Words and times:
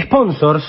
Sponsors 0.00 0.64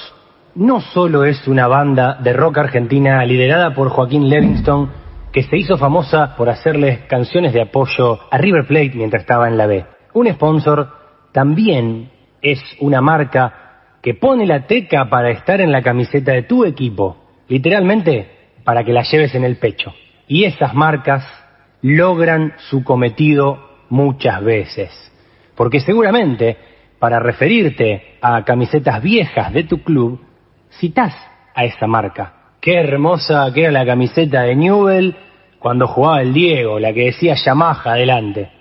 no 0.56 0.82
solo 0.82 1.24
es 1.24 1.48
una 1.48 1.68
banda 1.68 2.16
de 2.22 2.34
rock 2.34 2.58
argentina 2.58 3.24
liderada 3.26 3.74
por 3.74 3.88
Joaquín 3.90 4.30
Livingston 4.30 4.92
que 5.32 5.44
se 5.44 5.56
hizo 5.56 5.78
famosa 5.78 6.36
por 6.36 6.50
hacerles 6.50 7.00
canciones 7.08 7.54
de 7.54 7.62
apoyo 7.62 8.20
a 8.30 8.38
River 8.38 8.68
Plate 8.68 8.92
mientras 8.96 9.22
estaba 9.22 9.48
en 9.48 9.58
la 9.58 9.66
B. 9.66 9.86
Un 10.14 10.28
sponsor 10.34 10.90
también 11.32 12.12
es 12.42 12.62
una 12.82 13.00
marca 13.00 13.98
que 14.02 14.14
pone 14.14 14.46
la 14.46 14.68
teca 14.68 15.10
para 15.10 15.32
estar 15.32 15.62
en 15.62 15.72
la 15.72 15.82
camiseta 15.82 16.34
de 16.34 16.44
tu 16.44 16.66
equipo, 16.66 17.16
literalmente 17.48 18.30
para 18.66 18.84
que 18.84 18.92
la 18.92 19.04
lleves 19.04 19.34
en 19.36 19.46
el 19.46 19.56
pecho. 19.56 19.94
Y 20.28 20.44
esas 20.44 20.74
marcas 20.74 21.26
logran 21.82 22.56
su 22.70 22.84
cometido 22.84 23.70
muchas 23.90 24.44
veces. 24.44 24.92
Porque 25.56 25.80
seguramente, 25.80 26.58
para 27.04 27.20
referirte 27.20 28.16
a 28.22 28.46
camisetas 28.46 29.04
viejas 29.04 29.52
de 29.52 29.66
tu 29.66 29.84
club, 29.84 30.22
citas 30.70 31.14
a 31.54 31.66
esa 31.66 31.86
marca. 31.86 32.34
Qué 32.62 32.76
hermosa 32.76 33.52
que 33.54 33.64
era 33.64 33.74
la 33.74 33.86
camiseta 33.86 34.44
de 34.44 34.56
Newell 34.56 35.14
cuando 35.60 35.86
jugaba 35.86 36.22
el 36.22 36.34
Diego, 36.34 36.80
la 36.80 36.94
que 36.94 37.08
decía 37.08 37.36
Yamaha 37.36 37.92
adelante. 37.92 38.52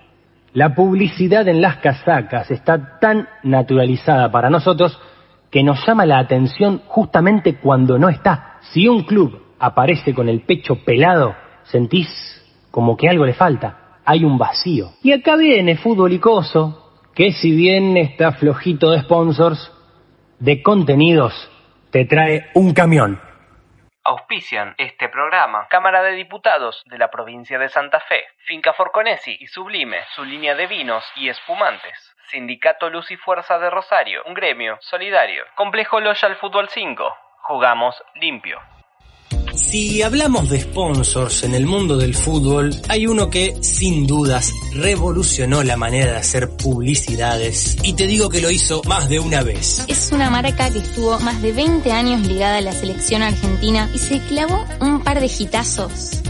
La 0.55 0.75
publicidad 0.75 1.47
en 1.47 1.63
las 1.63 1.77
casacas 1.77 2.51
está 2.51 2.99
tan 2.99 3.29
naturalizada 3.45 4.33
para 4.33 4.51
nosotros 4.51 5.01
que 5.49 5.63
nos 5.63 5.87
llama 5.87 6.05
la 6.05 6.19
atención 6.19 6.83
justamente 6.89 7.59
cuando 7.59 7.97
no 7.97 8.09
está. 8.09 8.57
Si 8.73 8.89
un 8.89 9.05
club 9.05 9.41
aparece 9.61 10.13
con 10.13 10.29
el 10.29 10.41
pecho 10.41 10.85
pelado, 10.85 11.37
sentís 11.63 12.09
como 12.73 12.97
que 12.97 13.09
algo 13.09 13.25
le 13.25 13.35
falta, 13.35 13.99
hay 14.05 14.25
un 14.25 14.37
vacío. 14.37 14.95
Y 15.01 15.13
acá 15.13 15.37
viene 15.37 15.77
Fútbol 15.77 16.15
Icoso, 16.15 16.82
que 17.15 17.33
si 17.33 17.55
bien 17.55 17.97
está 17.97 18.33
flojito 18.33 18.91
de 18.91 19.01
sponsors, 19.01 19.71
de 20.39 20.63
contenidos, 20.63 21.51
te 21.91 22.05
trae 22.05 22.51
un 22.55 22.73
camión. 22.73 23.21
Auspician 24.05 24.75
este 24.79 25.09
programa 25.09 25.69
Cámara 25.69 26.03
de 26.03 26.13
Diputados 26.13 26.83
de 26.87 26.99
la 26.99 27.11
provincia 27.11 27.59
de 27.59 27.69
Santa 27.69 28.01
Fe, 28.01 28.25
Finca 28.47 28.73
Forconesi 28.73 29.37
y 29.39 29.47
Sublime, 29.47 29.99
su 30.15 30.25
línea 30.25 30.55
de 30.55 30.67
vinos 30.67 31.05
y 31.17 31.29
espumantes. 31.29 32.15
Sindicato 32.31 32.89
Luz 32.89 33.11
y 33.11 33.17
Fuerza 33.17 33.59
de 33.59 33.69
Rosario, 33.69 34.23
un 34.25 34.35
gremio 34.35 34.79
solidario. 34.81 35.45
Complejo 35.55 36.01
Loyal 36.01 36.35
Fútbol 36.37 36.69
5. 36.69 37.17
Jugamos 37.43 38.03
limpio. 38.15 38.59
Si 39.55 40.03
hablamos 40.03 40.49
de 40.49 40.61
sponsors 40.61 41.45
en 41.45 41.55
el 41.55 41.67
mundo 41.67 41.97
del 41.97 42.15
fútbol, 42.15 42.75
hay 42.89 43.07
uno 43.07 43.31
que 43.31 43.57
sin 43.61 44.07
dudas 44.07 44.53
revolucionó 44.73 45.63
la 45.63 45.77
manera 45.77 46.13
de 46.13 46.19
hacer 46.19 46.51
publicidades 46.51 47.77
y 47.83 47.93
te 47.93 48.07
digo 48.07 48.29
que 48.29 48.41
lo 48.41 48.51
hizo 48.51 48.83
más 48.85 49.09
de 49.09 49.21
una 49.21 49.43
vez. 49.43 49.85
Es 49.89 50.11
una 50.13 50.31
marca 50.31 50.71
que 50.71 50.79
estuvo 50.79 51.19
más 51.21 51.43
de 51.43 51.53
20 51.53 51.93
años 51.93 52.27
ligada 52.27 52.59
a 52.59 52.61
la 52.63 52.73
selección 52.73 53.23
argentina 53.23 53.91
y 53.95 53.99
se 53.99 54.21
clavó 54.21 54.65
un 54.81 55.03
par 55.03 55.21
de 55.21 55.27
hitazos 55.27 56.23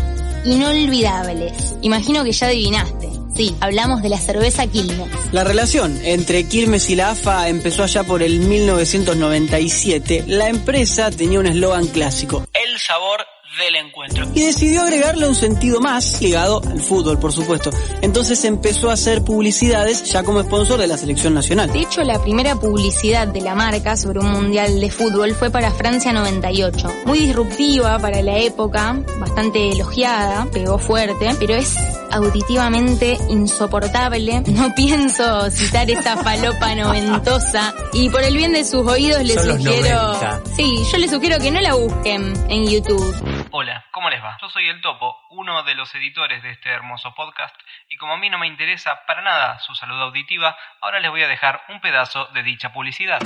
inolvidables. 0.44 1.52
Imagino 1.82 2.24
que 2.24 2.32
ya 2.32 2.48
adivinaste. 2.48 3.08
Sí, 3.34 3.54
hablamos 3.60 4.02
de 4.02 4.10
la 4.10 4.18
cerveza 4.18 4.66
Quilmes. 4.66 5.08
La 5.32 5.42
relación 5.42 5.98
entre 6.04 6.44
Quilmes 6.44 6.90
y 6.90 6.96
la 6.96 7.12
AFA 7.12 7.48
empezó 7.48 7.82
allá 7.82 8.04
por 8.04 8.22
el 8.22 8.40
1997. 8.40 10.24
La 10.26 10.50
empresa 10.50 11.10
tenía 11.10 11.40
un 11.40 11.46
eslogan 11.46 11.86
clásico, 11.86 12.46
el 12.72 12.80
sabor 12.80 13.26
del 13.64 13.76
encuentro. 13.76 14.26
Y 14.34 14.42
decidió 14.42 14.82
agregarle 14.82 15.28
un 15.28 15.34
sentido 15.34 15.80
más 15.80 16.20
ligado 16.20 16.62
al 16.68 16.80
fútbol, 16.80 17.18
por 17.18 17.32
supuesto. 17.32 17.70
Entonces 18.00 18.44
empezó 18.44 18.90
a 18.90 18.94
hacer 18.94 19.22
publicidades 19.22 20.04
ya 20.10 20.22
como 20.22 20.42
sponsor 20.42 20.80
de 20.80 20.86
la 20.86 20.96
selección 20.96 21.34
nacional. 21.34 21.72
De 21.72 21.80
hecho, 21.80 22.02
la 22.02 22.20
primera 22.22 22.56
publicidad 22.56 23.28
de 23.28 23.40
la 23.40 23.54
marca 23.54 23.96
sobre 23.96 24.20
un 24.20 24.30
mundial 24.30 24.80
de 24.80 24.90
fútbol 24.90 25.34
fue 25.34 25.50
para 25.50 25.70
Francia 25.70 26.12
98. 26.12 26.92
Muy 27.06 27.18
disruptiva 27.18 27.98
para 27.98 28.22
la 28.22 28.38
época, 28.38 29.02
bastante 29.18 29.70
elogiada, 29.70 30.46
pegó 30.52 30.78
fuerte, 30.78 31.30
pero 31.38 31.54
es 31.54 31.76
auditivamente 32.12 33.18
insoportable. 33.28 34.42
No 34.52 34.72
pienso 34.74 35.50
citar 35.50 35.90
esa 35.90 36.16
falopa 36.16 36.74
noventosa 36.74 37.74
y 37.92 38.10
por 38.10 38.22
el 38.22 38.36
bien 38.36 38.52
de 38.52 38.64
sus 38.64 38.86
oídos 38.86 39.22
les 39.24 39.36
Son 39.36 39.48
los 39.48 39.56
sugiero... 39.62 40.12
90. 40.14 40.42
Sí, 40.54 40.76
yo 40.92 40.98
les 40.98 41.10
sugiero 41.10 41.38
que 41.38 41.50
no 41.50 41.60
la 41.60 41.74
busquen 41.74 42.32
en 42.48 42.66
YouTube. 42.68 43.14
Hola, 43.54 43.84
¿cómo 43.90 44.08
les 44.08 44.24
va? 44.24 44.38
Yo 44.40 44.48
soy 44.48 44.66
el 44.70 44.80
Topo, 44.80 45.14
uno 45.28 45.62
de 45.62 45.74
los 45.74 45.94
editores 45.94 46.42
de 46.42 46.52
este 46.52 46.70
hermoso 46.70 47.14
podcast, 47.14 47.54
y 47.90 47.98
como 47.98 48.14
a 48.14 48.16
mí 48.16 48.30
no 48.30 48.38
me 48.38 48.46
interesa 48.46 49.02
para 49.06 49.20
nada 49.20 49.58
su 49.58 49.74
salud 49.74 50.00
auditiva, 50.00 50.56
ahora 50.80 51.00
les 51.00 51.10
voy 51.10 51.22
a 51.22 51.28
dejar 51.28 51.60
un 51.68 51.78
pedazo 51.82 52.30
de 52.32 52.42
dicha 52.42 52.72
publicidad. 52.72 53.20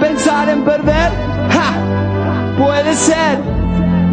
Pensar 0.00 0.48
en 0.48 0.64
perder, 0.64 1.12
¡ja! 1.52 2.56
Puede 2.56 2.94
ser, 2.94 3.38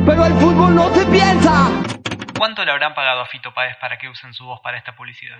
pero 0.06 0.26
el 0.26 0.34
fútbol 0.34 0.76
no 0.76 0.90
te 0.90 1.06
piensa. 1.06 1.97
¿Cuánto 2.38 2.64
le 2.64 2.72
habrán 2.72 2.94
pagado 2.94 3.22
a 3.22 3.26
Fito 3.26 3.52
Páez 3.54 3.78
para 3.82 3.98
que 3.98 4.08
usen 4.08 4.34
su 4.34 4.46
voz 4.46 4.60
para 4.62 4.78
esta 4.78 4.96
publicidad? 4.96 5.38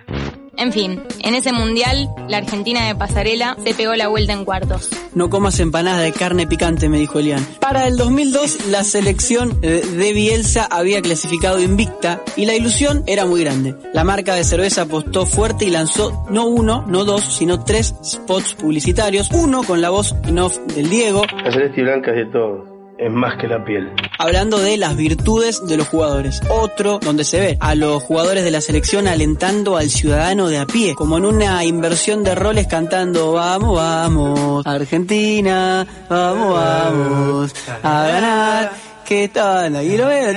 En 0.56 0.72
fin, 0.72 1.00
en 1.20 1.34
ese 1.36 1.52
mundial, 1.52 2.08
la 2.28 2.38
Argentina 2.38 2.84
de 2.86 2.96
pasarela 2.96 3.56
se 3.62 3.74
pegó 3.74 3.94
la 3.94 4.08
vuelta 4.08 4.32
en 4.32 4.44
cuartos. 4.44 4.90
No 5.14 5.30
comas 5.30 5.60
empanadas 5.60 6.02
de 6.02 6.12
carne 6.12 6.48
picante, 6.48 6.88
me 6.88 6.98
dijo 6.98 7.20
Elian. 7.20 7.44
Para 7.60 7.86
el 7.86 7.96
2002, 7.96 8.66
la 8.66 8.82
selección 8.82 9.60
eh, 9.62 9.82
de 9.86 10.12
Bielsa 10.12 10.66
había 10.68 11.00
clasificado 11.00 11.60
invicta 11.60 12.20
y 12.36 12.46
la 12.46 12.54
ilusión 12.54 13.04
era 13.06 13.24
muy 13.24 13.44
grande. 13.44 13.76
La 13.94 14.02
marca 14.02 14.34
de 14.34 14.42
cerveza 14.42 14.82
apostó 14.82 15.26
fuerte 15.26 15.66
y 15.66 15.70
lanzó 15.70 16.26
no 16.28 16.46
uno, 16.46 16.84
no 16.88 17.04
dos, 17.04 17.22
sino 17.22 17.62
tres 17.62 17.94
spots 18.04 18.54
publicitarios. 18.54 19.30
Uno 19.30 19.62
con 19.62 19.80
la 19.80 19.90
voz 19.90 20.16
en 20.26 20.40
off 20.40 20.58
del 20.74 20.90
Diego, 20.90 21.22
La 21.44 21.52
celeste 21.52 21.80
y 21.80 21.84
blanca 21.84 22.10
es 22.10 22.16
de 22.16 22.26
todos, 22.26 22.67
es 22.98 23.10
más 23.12 23.36
que 23.36 23.46
la 23.46 23.64
piel. 23.64 23.90
hablando 24.18 24.58
de 24.58 24.76
las 24.76 24.96
virtudes 24.96 25.64
de 25.66 25.76
los 25.76 25.88
jugadores. 25.88 26.40
Otro 26.50 26.98
donde 26.98 27.24
se 27.24 27.40
ve 27.40 27.56
a 27.60 27.74
los 27.74 28.02
jugadores 28.02 28.44
de 28.44 28.50
la 28.50 28.60
selección 28.60 29.06
alentando 29.06 29.76
al 29.76 29.88
ciudadano 29.88 30.48
de 30.48 30.58
a 30.58 30.66
pie, 30.66 30.94
como 30.94 31.16
en 31.18 31.24
una 31.24 31.64
inversión 31.64 32.24
de 32.24 32.34
roles 32.34 32.66
cantando 32.66 33.32
vamos, 33.32 33.76
vamos, 33.76 34.66
Argentina, 34.66 35.86
vamos, 36.08 36.54
vamos, 36.54 37.54
a 37.82 38.06
ganar. 38.08 38.72
¿Qué 39.06 39.28
tal? 39.28 39.74
Ahí 39.76 39.96
lo 39.96 40.06
veo. 40.06 40.32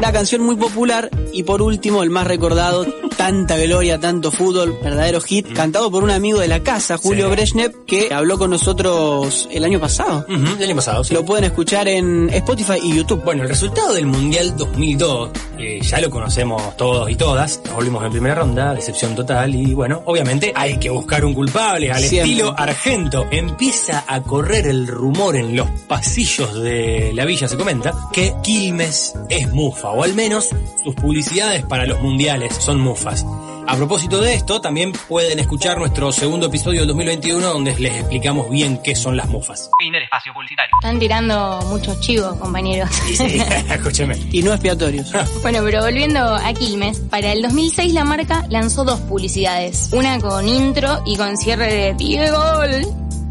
La 0.00 0.12
canción 0.12 0.42
muy 0.42 0.56
popular 0.56 1.10
y 1.32 1.42
por 1.42 1.60
último 1.60 2.02
el 2.02 2.08
más 2.08 2.26
recordado, 2.26 2.86
tanta 3.20 3.58
gloria, 3.58 4.00
tanto 4.00 4.30
fútbol, 4.30 4.78
verdadero 4.82 5.20
hit, 5.20 5.52
cantado 5.52 5.90
por 5.90 6.02
un 6.02 6.10
amigo 6.10 6.40
de 6.40 6.48
la 6.48 6.60
casa, 6.62 6.96
Julio 6.96 7.26
Sí. 7.26 7.30
Brezhnev, 7.32 7.84
que 7.84 8.14
habló 8.14 8.38
con 8.38 8.48
nosotros 8.48 9.46
el 9.52 9.62
año 9.62 9.78
pasado. 9.78 10.24
Del 10.26 10.62
año 10.70 10.76
pasado, 10.76 11.04
sí. 11.04 11.12
Lo 11.12 11.22
pueden 11.22 11.44
escuchar 11.44 11.86
en 11.86 12.30
Spotify 12.30 12.78
y 12.82 12.96
YouTube. 12.96 13.22
Bueno, 13.22 13.42
el 13.42 13.50
resultado 13.50 13.92
del 13.92 14.06
Mundial 14.06 14.56
2002, 14.56 15.30
eh, 15.58 15.80
ya 15.82 16.00
lo 16.00 16.08
conocemos 16.08 16.74
todos 16.78 17.10
y 17.10 17.16
todas, 17.16 17.60
nos 17.66 17.74
volvimos 17.74 18.02
en 18.06 18.10
primera 18.12 18.36
ronda, 18.36 18.72
decepción 18.72 19.14
total, 19.14 19.54
y 19.54 19.74
bueno, 19.74 20.00
obviamente 20.06 20.54
hay 20.56 20.78
que 20.78 20.88
buscar 20.88 21.22
un 21.22 21.34
culpable, 21.34 21.92
al 21.92 22.00
Siempre. 22.02 22.30
estilo 22.30 22.54
argento. 22.56 23.26
Empieza 23.30 24.02
a 24.06 24.22
correr 24.22 24.66
el 24.66 24.86
rumor 24.86 25.36
en 25.36 25.54
los 25.56 25.68
pasillos 25.86 26.54
de 26.62 27.12
la 27.14 27.26
villa, 27.26 27.48
se 27.48 27.58
comenta, 27.58 27.92
que 28.14 28.32
Quilmes 28.42 29.12
es 29.28 29.52
mufa, 29.52 29.90
o 29.90 30.02
al 30.04 30.14
menos 30.14 30.48
sus 30.82 30.94
publicidades 30.94 31.64
para 31.66 31.84
los 31.84 32.00
mundiales 32.00 32.54
son 32.58 32.80
A 33.66 33.76
propósito 33.76 34.20
de 34.20 34.34
esto, 34.34 34.60
también 34.60 34.92
pueden 34.92 35.38
escuchar 35.38 35.78
nuestro 35.78 36.12
segundo 36.12 36.46
episodio 36.46 36.80
del 36.80 36.88
2021 36.88 37.46
donde 37.46 37.74
les 37.78 37.98
explicamos 37.98 38.50
bien 38.50 38.80
qué 38.82 38.94
son 38.94 39.16
las 39.16 39.28
mufas. 39.28 39.70
Fin 39.78 39.92
del 39.92 40.04
espacio 40.04 40.32
publicitario. 40.32 40.70
Están 40.80 40.98
tirando 40.98 41.60
muchos 41.68 42.00
chivos, 42.00 42.36
compañeros. 42.36 42.88
Sí, 42.90 43.40
escúcheme. 43.70 44.16
Y 44.30 44.42
no 44.42 44.52
expiatorios. 44.52 45.12
Bueno, 45.42 45.60
pero 45.64 45.82
volviendo 45.82 46.20
a 46.20 46.52
Quilmes, 46.52 46.98
para 46.98 47.32
el 47.32 47.42
2006 47.42 47.92
la 47.92 48.04
marca 48.04 48.46
lanzó 48.48 48.84
dos 48.84 49.00
publicidades. 49.00 49.90
Una 49.92 50.20
con 50.20 50.48
intro 50.48 51.02
y 51.04 51.16
con 51.16 51.36
cierre 51.36 51.72
de 51.72 51.94
pie 51.94 52.30
gol. 52.30 52.70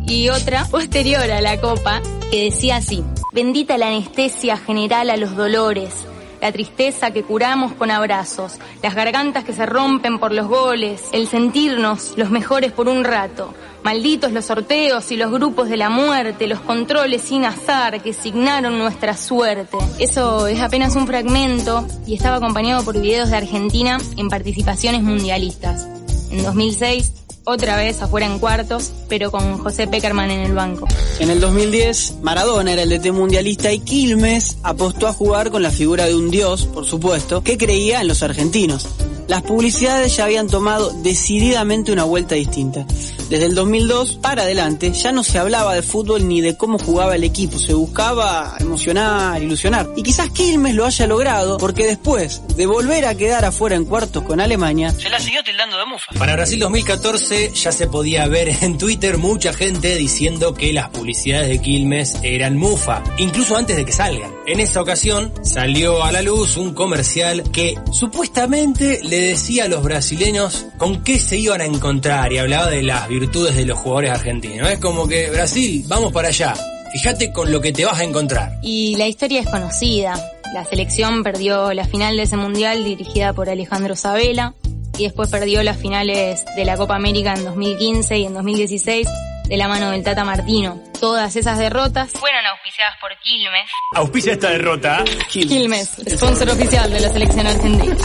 Y 0.05 0.29
otra 0.29 0.65
posterior 0.65 1.29
a 1.31 1.41
la 1.41 1.59
copa 1.61 2.01
que 2.31 2.45
decía 2.45 2.77
así. 2.77 3.03
Bendita 3.31 3.77
la 3.77 3.87
anestesia 3.87 4.57
general 4.57 5.09
a 5.09 5.17
los 5.17 5.35
dolores. 5.35 6.07
La 6.41 6.51
tristeza 6.51 7.11
que 7.11 7.23
curamos 7.23 7.73
con 7.73 7.91
abrazos, 7.91 8.59
las 8.81 8.95
gargantas 8.95 9.43
que 9.43 9.53
se 9.53 9.65
rompen 9.65 10.19
por 10.19 10.31
los 10.31 10.47
goles, 10.47 11.03
el 11.11 11.27
sentirnos 11.27 12.13
los 12.17 12.29
mejores 12.29 12.71
por 12.71 12.87
un 12.87 13.03
rato. 13.03 13.53
Malditos 13.83 14.31
los 14.31 14.45
sorteos 14.45 15.11
y 15.11 15.17
los 15.17 15.31
grupos 15.31 15.69
de 15.69 15.77
la 15.77 15.89
muerte, 15.89 16.47
los 16.47 16.59
controles 16.59 17.21
sin 17.21 17.45
azar 17.45 18.01
que 18.01 18.13
signaron 18.13 18.77
nuestra 18.77 19.15
suerte. 19.15 19.77
Eso 19.99 20.47
es 20.47 20.61
apenas 20.61 20.95
un 20.95 21.07
fragmento 21.07 21.87
y 22.05 22.15
estaba 22.15 22.37
acompañado 22.37 22.83
por 22.83 22.99
videos 22.99 23.29
de 23.29 23.37
Argentina 23.37 23.97
en 24.17 24.29
participaciones 24.29 25.01
mundialistas. 25.01 25.87
En 26.31 26.43
2006, 26.43 27.13
otra 27.43 27.75
vez 27.75 28.01
afuera 28.01 28.25
en 28.25 28.39
cuartos, 28.39 28.91
pero 29.07 29.31
con 29.31 29.57
José 29.57 29.87
Peckerman 29.87 30.31
en 30.31 30.41
el 30.41 30.53
banco. 30.53 30.87
En 31.19 31.29
el 31.29 31.39
2010, 31.39 32.17
Maradona 32.21 32.73
era 32.73 32.83
el 32.83 32.89
DT 32.89 33.11
mundialista 33.11 33.71
y 33.71 33.79
Quilmes 33.79 34.57
apostó 34.63 35.07
a 35.07 35.13
jugar 35.13 35.51
con 35.51 35.63
la 35.63 35.71
figura 35.71 36.05
de 36.05 36.15
un 36.15 36.31
dios, 36.31 36.65
por 36.65 36.85
supuesto, 36.85 37.43
que 37.43 37.57
creía 37.57 38.01
en 38.01 38.07
los 38.07 38.23
argentinos. 38.23 38.87
Las 39.27 39.43
publicidades 39.43 40.15
ya 40.15 40.25
habían 40.25 40.47
tomado 40.47 40.91
decididamente 41.03 41.91
una 41.91 42.03
vuelta 42.03 42.35
distinta. 42.35 42.85
Desde 43.29 43.45
el 43.45 43.53
2002 43.53 44.13
para 44.15 44.41
adelante 44.41 44.91
ya 44.91 45.11
no 45.11 45.23
se 45.23 45.37
hablaba 45.37 45.75
de 45.75 45.83
fútbol 45.83 46.27
ni 46.27 46.41
de 46.41 46.57
cómo 46.57 46.79
jugaba 46.79 47.15
el 47.15 47.23
equipo, 47.23 47.59
se 47.59 47.75
buscaba 47.75 48.55
emocionar, 48.59 49.43
ilusionar. 49.43 49.87
Y 49.95 50.01
quizás 50.01 50.31
Quilmes 50.31 50.73
lo 50.73 50.83
haya 50.83 51.05
logrado 51.05 51.59
porque 51.59 51.85
después 51.85 52.41
de 52.55 52.65
volver 52.65 53.05
a 53.05 53.13
quedar 53.13 53.45
afuera 53.45 53.75
en 53.75 53.85
cuartos 53.85 54.23
con 54.23 54.41
Alemania, 54.41 54.91
se 54.91 55.11
la 55.11 55.19
siguió 55.19 55.43
tildando 55.43 55.77
de 55.77 55.85
mufa. 55.85 56.05
Para 56.17 56.33
Brasil 56.33 56.59
2014 56.59 57.51
ya 57.53 57.71
se 57.71 57.85
podía 57.85 58.27
ver 58.27 58.49
en 58.61 58.79
Twitter 58.79 59.19
mucha 59.19 59.53
gente 59.53 59.95
diciendo 59.95 60.55
que 60.55 60.73
las 60.73 60.89
publicidades 60.89 61.49
de 61.49 61.61
Quilmes 61.61 62.17
eran 62.23 62.57
mufa, 62.57 63.03
incluso 63.19 63.55
antes 63.55 63.77
de 63.77 63.85
que 63.85 63.91
salgan. 63.91 64.31
En 64.47 64.59
esa 64.59 64.81
ocasión 64.81 65.31
salió 65.43 66.03
a 66.03 66.11
la 66.11 66.23
luz 66.23 66.57
un 66.57 66.73
comercial 66.73 67.43
que 67.51 67.75
supuestamente 67.91 69.01
le 69.03 69.21
decía 69.21 69.65
a 69.65 69.67
los 69.67 69.83
brasileños 69.83 70.65
con 70.79 71.03
qué 71.03 71.19
se 71.19 71.37
iban 71.37 71.61
a 71.61 71.65
encontrar 71.65 72.33
y 72.33 72.39
hablaba 72.39 72.71
de 72.71 72.81
las 72.81 73.07
virtudes 73.19 73.55
de 73.55 73.65
los 73.65 73.77
jugadores 73.77 74.11
argentinos. 74.11 74.69
Es 74.69 74.79
como 74.79 75.07
que 75.07 75.29
Brasil, 75.29 75.83
vamos 75.87 76.11
para 76.11 76.29
allá. 76.29 76.53
Fíjate 76.91 77.31
con 77.31 77.51
lo 77.51 77.61
que 77.61 77.71
te 77.71 77.85
vas 77.85 77.99
a 77.99 78.03
encontrar. 78.03 78.57
Y 78.61 78.95
la 78.95 79.07
historia 79.07 79.41
es 79.41 79.47
conocida. 79.47 80.13
La 80.53 80.65
selección 80.65 81.23
perdió 81.23 81.73
la 81.73 81.85
final 81.85 82.17
de 82.17 82.23
ese 82.23 82.35
mundial 82.35 82.83
dirigida 82.83 83.33
por 83.33 83.49
Alejandro 83.49 83.95
Sabela 83.95 84.55
y 84.97 85.03
después 85.03 85.29
perdió 85.29 85.61
las 85.63 85.77
finales 85.77 86.43
de 86.55 86.65
la 86.65 86.75
Copa 86.75 86.95
América 86.95 87.33
en 87.33 87.45
2015 87.45 88.17
y 88.17 88.25
en 88.25 88.33
2016 88.33 89.07
de 89.47 89.57
la 89.57 89.67
mano 89.67 89.91
del 89.91 90.03
Tata 90.03 90.23
Martino. 90.23 90.81
Todas 90.99 91.35
esas 91.35 91.57
derrotas 91.57 92.11
fueron 92.11 92.45
auspiciadas 92.45 92.95
por 92.99 93.11
Quilmes. 93.19 93.69
Auspicia 93.95 94.33
esta 94.33 94.49
derrota. 94.49 95.03
Quilmes, 95.29 95.89
sponsor 96.09 96.49
oficial 96.49 96.91
de 96.91 96.99
la 96.99 97.09
selección 97.09 97.47
argentina. 97.47 97.95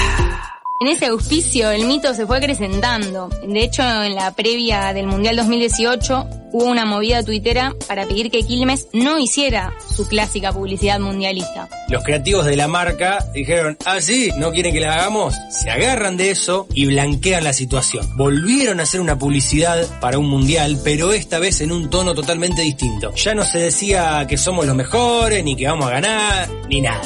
En 0.84 0.90
ese 0.90 1.06
auspicio 1.06 1.70
el 1.70 1.86
mito 1.86 2.12
se 2.12 2.26
fue 2.26 2.36
acrecentando. 2.36 3.30
De 3.48 3.64
hecho, 3.64 3.82
en 3.82 4.14
la 4.14 4.32
previa 4.32 4.92
del 4.92 5.06
Mundial 5.06 5.34
2018 5.34 6.26
hubo 6.52 6.64
una 6.66 6.84
movida 6.84 7.22
tuitera 7.22 7.74
para 7.88 8.04
pedir 8.04 8.30
que 8.30 8.42
Quilmes 8.42 8.88
no 8.92 9.18
hiciera 9.18 9.72
su 9.96 10.06
clásica 10.06 10.52
publicidad 10.52 11.00
mundialista. 11.00 11.70
Los 11.88 12.04
creativos 12.04 12.44
de 12.44 12.56
la 12.56 12.68
marca 12.68 13.24
dijeron, 13.32 13.78
ah, 13.86 13.98
sí, 14.02 14.30
no 14.36 14.52
quieren 14.52 14.74
que 14.74 14.80
la 14.80 14.92
hagamos. 14.92 15.34
Se 15.48 15.70
agarran 15.70 16.18
de 16.18 16.28
eso 16.32 16.68
y 16.74 16.84
blanquean 16.84 17.44
la 17.44 17.54
situación. 17.54 18.06
Volvieron 18.18 18.78
a 18.78 18.82
hacer 18.82 19.00
una 19.00 19.18
publicidad 19.18 19.86
para 20.02 20.18
un 20.18 20.28
mundial, 20.28 20.78
pero 20.84 21.14
esta 21.14 21.38
vez 21.38 21.62
en 21.62 21.72
un 21.72 21.88
tono 21.88 22.14
totalmente 22.14 22.60
distinto. 22.60 23.14
Ya 23.14 23.34
no 23.34 23.46
se 23.46 23.58
decía 23.58 24.26
que 24.28 24.36
somos 24.36 24.66
los 24.66 24.76
mejores, 24.76 25.42
ni 25.42 25.56
que 25.56 25.66
vamos 25.66 25.86
a 25.86 25.92
ganar, 25.92 26.50
ni 26.68 26.82
nada. 26.82 27.00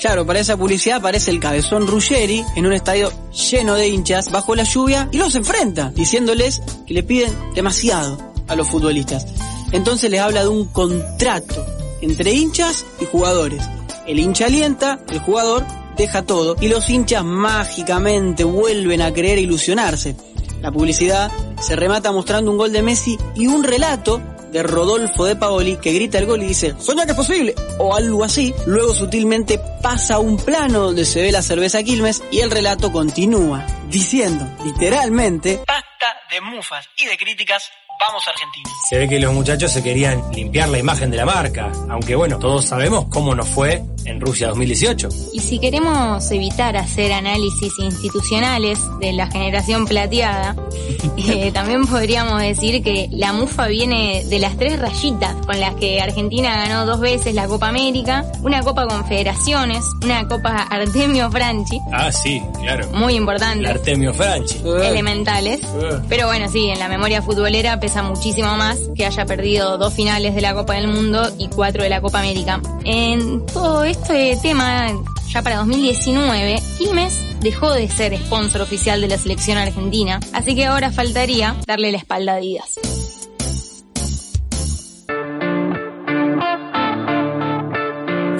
Claro, 0.00 0.24
para 0.24 0.40
esa 0.40 0.56
publicidad 0.56 0.96
aparece 0.96 1.30
el 1.30 1.40
cabezón 1.40 1.86
Ruggeri 1.86 2.42
en 2.56 2.66
un 2.66 2.72
estadio 2.72 3.12
lleno 3.32 3.74
de 3.74 3.88
hinchas 3.88 4.30
bajo 4.30 4.56
la 4.56 4.62
lluvia 4.62 5.10
y 5.12 5.18
los 5.18 5.34
enfrenta, 5.34 5.92
diciéndoles 5.94 6.62
que 6.86 6.94
le 6.94 7.02
piden 7.02 7.30
demasiado 7.54 8.16
a 8.48 8.56
los 8.56 8.68
futbolistas. 8.68 9.26
Entonces 9.72 10.10
les 10.10 10.20
habla 10.20 10.40
de 10.42 10.48
un 10.48 10.64
contrato 10.66 11.66
entre 12.00 12.32
hinchas 12.32 12.86
y 12.98 13.04
jugadores. 13.04 13.62
El 14.06 14.18
hincha 14.18 14.46
alienta, 14.46 15.00
el 15.10 15.20
jugador 15.20 15.66
deja 15.98 16.22
todo 16.22 16.56
y 16.58 16.68
los 16.68 16.88
hinchas 16.88 17.22
mágicamente 17.22 18.42
vuelven 18.44 19.02
a 19.02 19.12
creer 19.12 19.36
e 19.36 19.42
ilusionarse. 19.42 20.16
La 20.62 20.72
publicidad 20.72 21.30
se 21.60 21.76
remata 21.76 22.10
mostrando 22.10 22.50
un 22.50 22.56
gol 22.56 22.72
de 22.72 22.80
Messi 22.80 23.18
y 23.34 23.48
un 23.48 23.62
relato 23.64 24.22
de 24.50 24.62
Rodolfo 24.62 25.24
de 25.24 25.36
Paoli 25.36 25.76
que 25.76 25.92
grita 25.92 26.18
el 26.18 26.26
gol 26.26 26.42
y 26.42 26.46
dice, 26.46 26.74
soña 26.78 27.04
que 27.04 27.12
es 27.12 27.16
posible, 27.16 27.54
o 27.78 27.94
algo 27.94 28.24
así. 28.24 28.54
Luego 28.66 28.94
sutilmente 28.94 29.60
pasa 29.82 30.16
a 30.16 30.18
un 30.18 30.36
plano 30.36 30.80
donde 30.80 31.04
se 31.04 31.22
ve 31.22 31.32
la 31.32 31.42
cerveza 31.42 31.82
Quilmes 31.82 32.22
y 32.30 32.40
el 32.40 32.50
relato 32.50 32.92
continúa, 32.92 33.66
diciendo, 33.88 34.46
literalmente, 34.64 35.60
basta 35.66 36.16
de 36.30 36.40
mufas 36.40 36.86
y 36.96 37.06
de 37.06 37.16
críticas, 37.16 37.70
vamos 38.06 38.26
Argentina. 38.26 38.70
Se 38.88 38.98
ve 38.98 39.08
que 39.08 39.20
los 39.20 39.32
muchachos 39.32 39.72
se 39.72 39.82
querían 39.82 40.30
limpiar 40.32 40.68
la 40.68 40.78
imagen 40.78 41.10
de 41.10 41.16
la 41.16 41.26
marca, 41.26 41.70
aunque 41.88 42.14
bueno, 42.14 42.38
todos 42.38 42.64
sabemos 42.64 43.06
cómo 43.10 43.34
nos 43.34 43.48
fue 43.48 43.82
en 44.04 44.20
Rusia 44.20 44.48
2018. 44.48 45.08
Y 45.32 45.40
si 45.40 45.58
queremos 45.58 46.30
evitar 46.30 46.76
hacer 46.76 47.12
análisis 47.12 47.72
institucionales 47.78 48.78
de 49.00 49.12
la 49.12 49.26
generación 49.28 49.86
plateada, 49.86 50.56
eh, 51.16 51.50
también 51.52 51.86
podríamos 51.86 52.40
decir 52.40 52.82
que 52.82 53.08
la 53.12 53.32
mufa 53.32 53.66
viene 53.66 54.24
de 54.24 54.38
las 54.38 54.56
tres 54.56 54.78
rayitas 54.78 55.34
con 55.46 55.58
las 55.60 55.74
que 55.74 56.00
Argentina 56.00 56.56
ganó 56.56 56.86
dos 56.86 57.00
veces 57.00 57.34
la 57.34 57.46
Copa 57.46 57.68
América, 57.68 58.24
una 58.42 58.62
Copa 58.62 58.86
Confederaciones, 58.86 59.84
una 60.02 60.26
Copa 60.28 60.62
Artemio 60.62 61.30
Franchi. 61.30 61.78
Ah, 61.92 62.10
sí, 62.12 62.42
claro. 62.60 62.88
Muy 62.92 63.14
importante. 63.14 63.68
Artemio 63.68 64.12
Franchi. 64.14 64.58
Elementales. 64.64 65.60
Uh. 65.62 66.00
Pero 66.08 66.26
bueno, 66.26 66.48
sí, 66.48 66.68
en 66.68 66.78
la 66.78 66.88
memoria 66.88 67.22
futbolera 67.22 67.80
pesa 67.80 68.02
muchísimo 68.02 68.56
más 68.56 68.78
que 68.94 69.06
haya 69.06 69.26
perdido 69.26 69.78
dos 69.78 69.94
finales 69.94 70.34
de 70.34 70.40
la 70.40 70.54
Copa 70.54 70.74
del 70.74 70.88
Mundo 70.88 71.28
y 71.38 71.48
cuatro 71.48 71.82
de 71.82 71.88
la 71.88 72.00
Copa 72.00 72.20
América. 72.20 72.60
En 72.84 73.44
todo 73.46 73.84
este 73.90 74.38
tema, 74.40 74.88
ya 75.28 75.42
para 75.42 75.56
2019, 75.56 76.62
Quilmes 76.78 77.40
dejó 77.40 77.72
de 77.72 77.88
ser 77.88 78.16
sponsor 78.16 78.60
oficial 78.62 79.00
de 79.00 79.08
la 79.08 79.18
selección 79.18 79.58
argentina, 79.58 80.20
así 80.32 80.54
que 80.54 80.66
ahora 80.66 80.92
faltaría 80.92 81.56
darle 81.66 81.90
la 81.90 81.98
espalda 81.98 82.34
a 82.34 82.36
Adidas. 82.36 82.78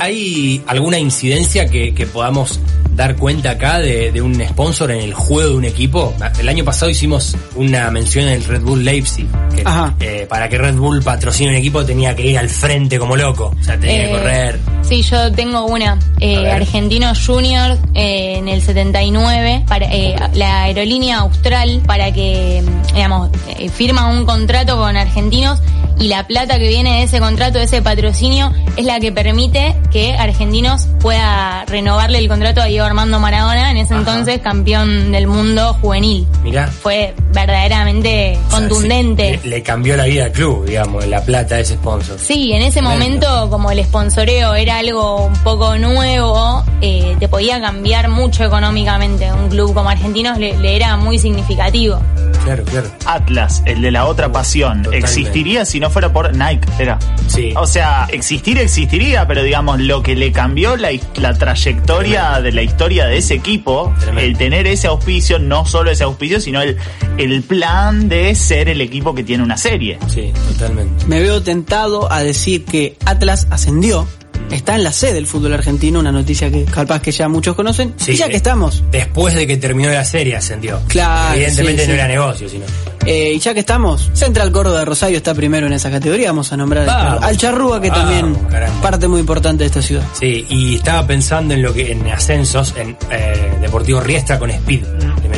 ¿Hay 0.00 0.62
alguna 0.67 0.99
incidencia 0.99 1.67
que, 1.67 1.94
que 1.94 2.06
podamos 2.06 2.58
dar 2.97 3.17
cuenta 3.17 3.52
acá 3.52 3.79
de, 3.79 4.11
de, 4.11 4.20
un 4.20 4.35
sponsor 4.49 4.91
en 4.91 5.00
el 5.00 5.14
juego 5.14 5.50
de 5.50 5.56
un 5.56 5.64
equipo? 5.64 6.14
El 6.38 6.49
año 6.49 6.64
pasado 6.64 6.91
hicimos 6.91 7.37
una 7.55 7.91
mención 7.91 8.26
en 8.26 8.35
el 8.35 8.44
Red 8.44 8.62
Bull 8.62 8.85
Leipzig, 8.85 9.26
que 9.55 9.62
eh, 10.00 10.26
para 10.29 10.49
que 10.49 10.58
Red 10.58 10.75
Bull 10.76 11.02
patrocine 11.02 11.50
un 11.50 11.56
equipo 11.56 11.85
tenía 11.85 12.14
que 12.17 12.26
ir 12.26 12.38
al 12.38 12.49
frente 12.49 12.99
como 12.99 13.17
loco, 13.17 13.55
o 13.58 13.62
sea, 13.62 13.79
tenía 13.79 14.05
Eh, 14.05 14.06
que 14.06 14.12
correr. 14.12 14.58
Sí, 14.82 15.02
yo 15.02 15.31
tengo 15.32 15.67
una. 15.67 15.99
Eh. 16.20 16.50
Argentino 16.50 17.12
Junior 17.14 17.79
eh, 17.94 18.37
en 18.38 18.49
el 18.49 18.61
79, 18.62 19.64
para, 19.69 19.87
eh, 19.87 20.17
la 20.35 20.62
aerolínea 20.64 21.19
austral 21.19 21.82
para 21.87 22.12
que, 22.12 22.62
mm, 22.64 22.94
digamos, 22.94 23.31
eh, 23.58 23.69
firma 23.69 24.08
un 24.08 24.25
contrato 24.25 24.76
con 24.76 24.97
argentinos 24.97 25.61
y 25.99 26.08
la 26.08 26.26
plata 26.26 26.58
que 26.58 26.69
viene 26.69 26.99
de 26.99 27.02
ese 27.05 27.20
contrato, 27.20 27.58
de 27.58 27.64
ese 27.64 27.82
patrocinio, 27.82 28.52
es 28.76 28.85
la 28.87 28.99
que 29.00 29.12
permite 29.12 29.76
que 29.91 30.15
Argentinos 30.17 30.87
pueda 31.01 31.65
renovarle 31.67 32.19
el 32.19 32.29
contrato 32.29 32.61
a 32.61 32.67
Diego 32.67 32.87
Armando 32.87 33.19
Maradona, 33.21 33.71
en 33.71 33.77
ese 33.79 33.95
Ajá. 33.95 34.01
entonces 34.01 34.39
campeón 34.41 35.13
del 35.13 35.27
mundo 35.27 35.75
juvenil. 35.81 36.27
Mirá. 36.43 36.69
Fue 36.69 37.15
verdaderamente 37.33 38.39
O 38.47 38.51
sea, 38.51 38.59
contundente. 38.61 39.39
sí, 39.43 39.49
le, 39.49 39.57
le 39.57 39.63
cambió 39.63 39.97
la 39.97 40.05
vida 40.05 40.25
al 40.27 40.33
club, 40.33 40.65
digamos, 40.67 41.07
la 41.07 41.23
plata 41.25 41.57
de 41.57 41.63
ese 41.63 41.75
sponsor. 41.75 42.19
Sí, 42.19 42.53
en 42.53 42.63
ese 42.63 42.81
Tremendo. 42.81 42.99
momento, 42.99 43.50
como 43.50 43.71
el 43.71 43.85
sponsoreo 43.85 44.55
era 44.55 44.79
algo 44.79 45.26
un 45.26 45.35
poco 45.43 45.76
nuevo, 45.79 46.64
eh, 46.81 47.17
te 47.19 47.29
podía 47.29 47.61
cambiar 47.61 48.09
mucho 48.09 48.45
económicamente. 48.45 49.31
Un 49.33 49.49
club 49.49 49.75
como 49.75 49.91
Argentinos 49.91 50.38
le, 50.38 50.57
le 50.59 50.76
era 50.76 50.97
muy 50.97 51.19
significativo. 51.19 51.99
Claro, 52.45 52.64
claro. 52.64 52.91
Atlas, 53.07 53.62
el 53.67 53.83
de 53.83 53.91
la 53.91 54.07
otra 54.07 54.31
pasión, 54.33 54.83
Totalmente. 54.83 54.99
existiría 54.99 55.64
si 55.64 55.79
no 55.81 55.91
fuera 55.91 56.12
por 56.12 56.35
Nike, 56.35 56.67
era. 56.79 56.99
Sí. 57.26 57.53
O 57.57 57.67
sea, 57.67 58.07
existir 58.11 58.59
existiría, 58.59 59.26
pero 59.26 59.43
digamos, 59.43 59.79
lo 59.87 60.03
que 60.03 60.15
le 60.17 60.33
cambió 60.33 60.77
la, 60.77 60.91
la 61.17 61.35
trayectoria 61.35 62.41
de 62.41 62.53
la 62.53 62.63
historia 62.63 63.07
de 63.07 63.19
ese 63.19 63.35
equipo, 63.35 63.93
Tremendo. 64.01 64.21
el 64.23 64.37
tener 64.39 64.67
ese 64.67 64.87
auspicio, 64.87 65.39
no 65.39 65.67
solo 65.67 65.91
ese 65.91 66.05
auspicio, 66.05 66.41
sino 66.41 66.61
el, 66.63 66.77
el 67.19 67.43
plan 67.43 68.09
de 68.09 68.35
ser 68.35 68.69
el 68.69 68.81
equipo 68.81 69.15
que 69.15 69.23
tiene 69.23 69.43
una 69.43 69.57
serie. 69.57 69.99
Sí, 70.09 70.33
totalmente. 70.53 71.07
Me 71.07 71.21
veo 71.21 71.43
tentado 71.43 72.11
a 72.13 72.23
decir 72.23 72.65
que 72.65 72.97
Atlas 73.05 73.47
ascendió, 73.51 74.07
está 74.50 74.75
en 74.75 74.85
la 74.85 74.92
C 74.92 75.12
del 75.12 75.26
fútbol 75.26 75.52
argentino, 75.54 76.00
una 76.00 76.12
noticia 76.12 76.50
que 76.50 76.64
capaz 76.64 77.00
que 77.02 77.12
ya 77.12 77.28
muchos 77.28 77.54
conocen. 77.54 77.94
Sí, 77.97 78.12
y 78.12 78.16
ya 78.16 78.28
que 78.28 78.37
estamos, 78.37 78.82
Después 78.90 79.35
de 79.35 79.47
que 79.47 79.56
terminó 79.56 79.90
la 79.90 80.04
serie 80.04 80.37
ascendió. 80.37 80.80
Claro, 80.88 81.35
Evidentemente 81.35 81.82
sí, 81.82 81.88
no 81.88 81.94
sí. 81.94 81.99
era 81.99 82.09
negocio, 82.09 82.49
sino. 82.49 82.64
eh, 83.06 83.32
y 83.35 83.38
ya 83.38 83.54
que 83.54 83.61
estamos, 83.61 84.11
Central 84.12 84.50
Córdoba 84.52 84.80
de 84.80 84.85
Rosario 84.85 85.16
está 85.18 85.35
primero 85.35 85.66
en 85.66 85.73
esa 85.73 85.90
categoría, 85.90 86.28
vamos 86.28 86.52
a 86.52 86.56
nombrar 86.56 86.87
Vamos. 86.87 87.23
al 87.23 87.37
Charrúa, 87.37 87.80
que 87.80 87.90
Vamos, 87.90 88.04
también 88.11 88.35
caramba. 88.50 88.80
parte 88.82 89.09
muy 89.09 89.20
importante 89.20 89.64
de 89.64 89.66
esta 89.68 89.82
ciudad. 89.82 90.04
Sí, 90.18 90.47
y 90.49 90.76
estaba 90.76 91.06
pensando 91.06 91.54
en 91.54 91.62
lo 91.62 91.73
que 91.73 91.92
en 91.92 92.06
ascensos, 92.09 92.75
en 92.76 92.97
eh, 93.11 93.59
Deportivo 93.61 94.00
Riestra 94.00 94.38
con 94.38 94.50
Speed. 94.50 94.85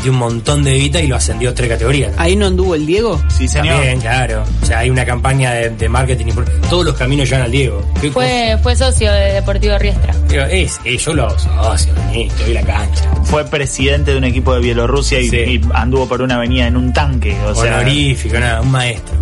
Metió 0.03 0.13
un 0.15 0.19
montón 0.19 0.65
de 0.65 0.75
guita 0.75 1.01
y 1.01 1.07
lo 1.07 1.15
ascendió 1.15 1.55
tres 1.55 1.69
categorías. 1.69 2.13
Ahí 2.17 2.35
no 2.35 2.47
anduvo 2.47 2.75
el 2.75 2.85
Diego. 2.87 3.23
Sí, 3.39 3.47
señor. 3.47 3.77
También, 3.77 4.01
claro. 4.01 4.43
O 4.61 4.67
sea, 4.67 4.81
hay 4.81 4.91
una 4.91 5.05
campaña 5.07 5.53
de, 5.53 5.71
de 5.71 5.89
marketing. 5.89 6.27
y 6.27 6.33
por- 6.33 6.45
Todos 6.69 6.85
los 6.87 6.97
caminos 6.97 7.29
llevan 7.29 7.45
al 7.45 7.53
Diego. 7.53 7.85
¿Qué 8.01 8.11
Fue, 8.11 8.59
fue 8.65 8.75
socio 8.75 9.13
de 9.13 9.35
Deportivo 9.35 9.79
Riestra. 9.79 10.13
Digo, 10.29 10.43
es, 10.43 10.81
eh, 10.85 10.97
yo 10.97 11.15
lo 11.15 11.31
socio, 11.39 11.93
doy 12.13 12.53
la 12.53 12.63
cancha. 12.63 13.05
Fue 13.23 13.45
presidente 13.45 14.11
de 14.11 14.19
un 14.19 14.25
equipo 14.25 14.53
de 14.55 14.61
Bielorrusia 14.61 15.21
y, 15.21 15.29
Sí. 15.31 15.37
y 15.37 15.61
anduvo 15.73 16.09
por 16.09 16.21
una 16.21 16.35
avenida 16.35 16.67
en 16.67 16.77
un 16.77 16.93
tanque. 16.93 17.37
O 17.47 17.55
sea, 17.55 17.77
Honorífico, 17.77 18.41
nada, 18.41 18.61
un 18.61 18.73
maestro. 18.73 19.15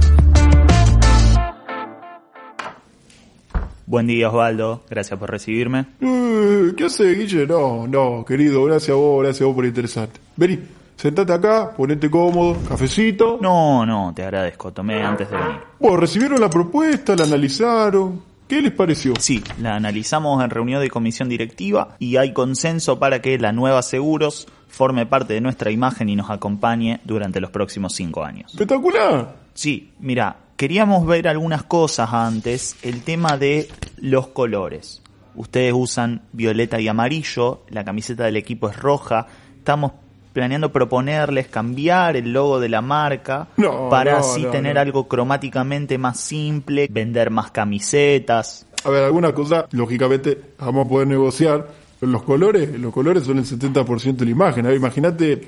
Buen 3.91 4.07
día 4.07 4.29
Osvaldo, 4.29 4.85
gracias 4.89 5.19
por 5.19 5.29
recibirme. 5.29 5.85
Eh, 6.01 6.73
¿Qué 6.77 6.85
hace, 6.85 7.13
Guille? 7.13 7.45
No, 7.45 7.89
no, 7.89 8.25
querido, 8.25 8.65
gracias 8.65 8.91
a 8.91 8.95
vos, 8.95 9.25
gracias 9.25 9.43
a 9.43 9.47
vos 9.47 9.55
por 9.57 9.67
interesarte. 9.67 10.21
Vení, 10.37 10.61
sentate 10.95 11.33
acá, 11.33 11.73
ponete 11.77 12.09
cómodo, 12.09 12.57
cafecito. 12.69 13.39
No, 13.43 13.85
no, 13.85 14.13
te 14.15 14.23
agradezco, 14.23 14.73
tomé 14.73 15.03
antes 15.03 15.29
de 15.29 15.37
venir. 15.37 15.61
Bueno, 15.81 15.97
recibieron 15.97 16.41
la 16.41 16.49
propuesta, 16.49 17.17
la 17.17 17.25
analizaron. 17.25 18.23
¿Qué 18.47 18.63
les 18.63 18.73
pareció? 18.73 19.15
Sí, 19.19 19.43
la 19.61 19.75
analizamos 19.75 20.43
en 20.45 20.51
reunión 20.51 20.81
de 20.81 20.89
comisión 20.89 21.29
directiva 21.29 21.97
y 21.99 22.17
hay 22.17 22.33
consenso 22.33 23.01
para 23.01 23.21
que 23.21 23.39
la 23.39 23.51
nueva 23.51 23.83
Seguros 23.83 24.47
forme 24.69 25.05
parte 25.05 25.35
de 25.35 25.41
nuestra 25.41 25.73
imagen 25.73 26.09
y 26.09 26.15
nos 26.15 26.31
acompañe 26.31 27.01
durante 27.05 27.41
los 27.41 27.51
próximos 27.51 27.93
cinco 27.95 28.25
años. 28.25 28.53
Espectacular. 28.53 29.35
Sí, 29.53 29.91
mira, 29.99 30.37
queríamos 30.61 31.07
ver 31.07 31.27
algunas 31.27 31.63
cosas 31.63 32.13
antes. 32.13 32.77
El 32.83 33.01
tema 33.01 33.39
de 33.39 33.67
los 33.97 34.27
colores. 34.27 35.01
Ustedes 35.35 35.73
usan 35.75 36.21
violeta 36.33 36.79
y 36.79 36.87
amarillo, 36.87 37.63
la 37.71 37.83
camiseta 37.83 38.25
del 38.25 38.37
equipo 38.37 38.69
es 38.69 38.77
roja. 38.77 39.27
Estamos 39.57 39.93
planeando 40.35 40.71
proponerles 40.71 41.47
cambiar 41.47 42.19
el 42.19 42.35
logo 42.35 42.61
de 42.61 42.69
la 42.69 42.83
marca 42.83 43.49
No, 43.57 43.89
para 43.89 44.13
no, 44.13 44.19
así 44.19 44.43
no, 44.43 44.51
tener 44.51 44.77
algo 44.77 45.09
cromáticamente 45.09 45.97
más 45.97 46.21
simple, 46.21 46.89
vender 46.91 47.31
más 47.31 47.51
camisetas. 47.53 48.67
A 48.85 48.91
ver, 48.91 49.05
alguna 49.05 49.33
cosa, 49.33 49.67
lógicamente, 49.71 50.39
vamos 50.59 50.85
a 50.85 50.89
poder 50.91 51.09
negociar. 51.09 51.69
Pero 51.99 52.13
los 52.13 52.23
colores, 52.23 52.79
los 52.79 52.93
colores 52.93 53.25
son 53.25 53.39
el 53.39 53.47
70% 53.47 54.17
de 54.17 54.25
la 54.27 54.31
imagen. 54.31 54.67
A 54.67 54.69
ver, 54.69 54.77
imagínate 54.77 55.41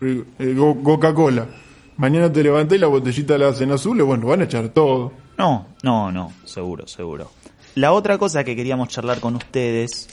eh, 0.00 0.56
Coca-Cola. 0.82 1.48
Mañana 1.96 2.32
te 2.32 2.42
levantas 2.42 2.76
y 2.76 2.80
la 2.80 2.86
botellita 2.86 3.36
la 3.38 3.48
hacen 3.48 3.70
azul, 3.70 3.98
y 3.98 4.02
bueno, 4.02 4.26
van 4.26 4.40
a 4.40 4.44
echar 4.44 4.68
todo. 4.70 5.12
No, 5.38 5.66
no, 5.82 6.10
no, 6.12 6.32
seguro, 6.44 6.86
seguro. 6.86 7.30
La 7.74 7.92
otra 7.92 8.18
cosa 8.18 8.44
que 8.44 8.54
queríamos 8.56 8.88
charlar 8.88 9.20
con 9.20 9.36
ustedes 9.36 10.08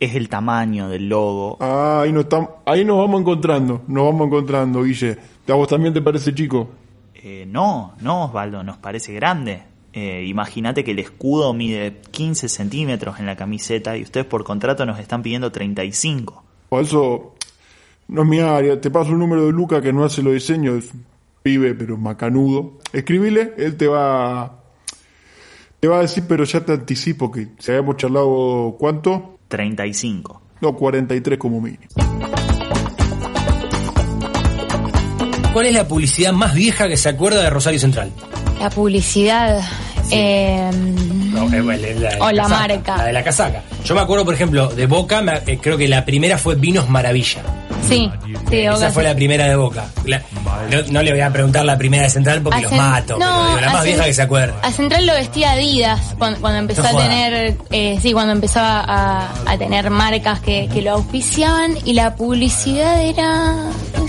es 0.00 0.14
el 0.14 0.28
tamaño 0.28 0.88
del 0.88 1.08
logo. 1.08 1.56
Ah, 1.60 2.00
ahí 2.02 2.12
nos, 2.12 2.26
tam- 2.28 2.50
ahí 2.66 2.84
nos 2.84 2.98
vamos 2.98 3.20
encontrando, 3.20 3.82
nos 3.88 4.04
vamos 4.04 4.26
encontrando, 4.26 4.82
Guille. 4.82 5.16
¿A 5.48 5.54
vos 5.54 5.68
también 5.68 5.94
te 5.94 6.02
parece 6.02 6.34
chico? 6.34 6.68
Eh, 7.14 7.46
no, 7.48 7.94
no, 8.00 8.26
Osvaldo, 8.26 8.62
nos 8.62 8.76
parece 8.78 9.12
grande. 9.12 9.62
Eh, 9.92 10.24
Imagínate 10.28 10.84
que 10.84 10.90
el 10.92 10.98
escudo 10.98 11.52
mide 11.54 12.00
15 12.10 12.48
centímetros 12.48 13.18
en 13.18 13.26
la 13.26 13.36
camiseta 13.36 13.96
y 13.96 14.02
ustedes 14.02 14.26
por 14.26 14.44
contrato 14.44 14.84
nos 14.86 14.98
están 15.00 15.22
pidiendo 15.22 15.50
35. 15.50 16.44
O 16.68 16.80
eso 16.80 17.34
no 18.06 18.22
es 18.22 18.28
mi 18.28 18.38
área. 18.40 18.80
Te 18.80 18.90
paso 18.90 19.10
el 19.12 19.18
número 19.18 19.46
de 19.46 19.52
Luca 19.52 19.80
que 19.80 19.92
no 19.92 20.04
hace 20.04 20.22
los 20.22 20.34
diseños, 20.34 20.90
pibe, 21.42 21.74
pero 21.74 21.96
macanudo. 21.96 22.78
Escribile, 22.92 23.54
él 23.58 23.76
te 23.76 23.86
va 23.86 24.54
te 25.80 25.86
va 25.88 25.98
a 25.98 26.02
decir, 26.02 26.24
pero 26.28 26.42
ya 26.44 26.60
te 26.64 26.72
anticipo 26.72 27.30
que 27.30 27.48
si 27.58 27.70
habíamos 27.70 27.96
charlado 27.96 28.76
cuánto, 28.78 29.38
35. 29.48 30.42
no 30.60 30.74
43 30.74 31.38
como 31.38 31.60
mínimo. 31.60 31.84
¿Cuál 35.52 35.66
es 35.66 35.72
la 35.74 35.88
publicidad 35.88 36.32
más 36.32 36.54
vieja 36.54 36.88
que 36.88 36.96
se 36.96 37.08
acuerda 37.08 37.42
de 37.42 37.50
Rosario 37.50 37.78
Central? 37.80 38.12
La 38.60 38.70
publicidad. 38.70 39.60
eh, 40.10 40.70
No, 41.32 41.52
eh, 41.52 41.60
bueno, 41.60 41.82
la 42.00 42.10
de 42.10 42.20
O 42.20 42.30
la 42.32 42.42
casaca, 42.44 42.68
marca. 42.68 42.96
La 42.98 43.04
de 43.04 43.12
la 43.12 43.24
casaca. 43.24 43.62
Yo 43.84 43.94
me 43.94 44.00
acuerdo, 44.00 44.24
por 44.24 44.34
ejemplo, 44.34 44.68
de 44.68 44.86
Boca, 44.86 45.22
me- 45.22 45.38
eh, 45.46 45.58
creo 45.60 45.76
que 45.78 45.88
la 45.88 46.04
primera 46.04 46.38
fue 46.38 46.54
Vinos 46.56 46.88
Maravilla. 46.88 47.42
Sí, 47.88 48.10
sí, 48.50 48.56
Esa 48.60 48.90
fue 48.90 49.02
sí. 49.02 49.08
la 49.08 49.14
primera 49.14 49.46
de 49.46 49.56
Boca. 49.56 49.86
La- 50.04 50.22
no, 50.70 50.82
no 50.90 51.02
le 51.02 51.10
voy 51.12 51.20
a 51.20 51.32
preguntar 51.32 51.64
la 51.64 51.76
primera 51.78 52.04
de 52.04 52.10
Central 52.10 52.42
porque 52.42 52.58
A 52.58 52.62
los 52.62 52.72
mato, 52.72 53.18
no, 53.18 53.26
pero 53.26 53.48
digo, 53.48 53.60
la 53.60 53.72
más 53.72 53.84
vieja 53.84 54.04
que 54.04 54.14
se 54.14 54.22
acuerda. 54.22 54.54
A 54.62 54.72
Central 54.72 55.06
lo 55.06 55.12
vestía 55.14 55.52
Adidas 55.52 56.00
cuando, 56.18 56.40
cuando 56.40 56.58
empezó 56.58 56.82
No 56.82 56.88
a 56.98 57.02
tener, 57.02 57.56
eh, 57.70 57.98
sí, 58.02 58.12
cuando 58.12 58.32
empezaba 58.32 58.80
a, 58.86 59.28
a 59.46 59.58
tener 59.58 59.90
marcas 59.90 60.40
que, 60.40 60.68
que 60.72 60.82
lo 60.82 60.92
auspiciaban 60.92 61.76
y 61.84 61.92
la 61.94 62.14
publicidad 62.16 63.02
era, 63.02 63.54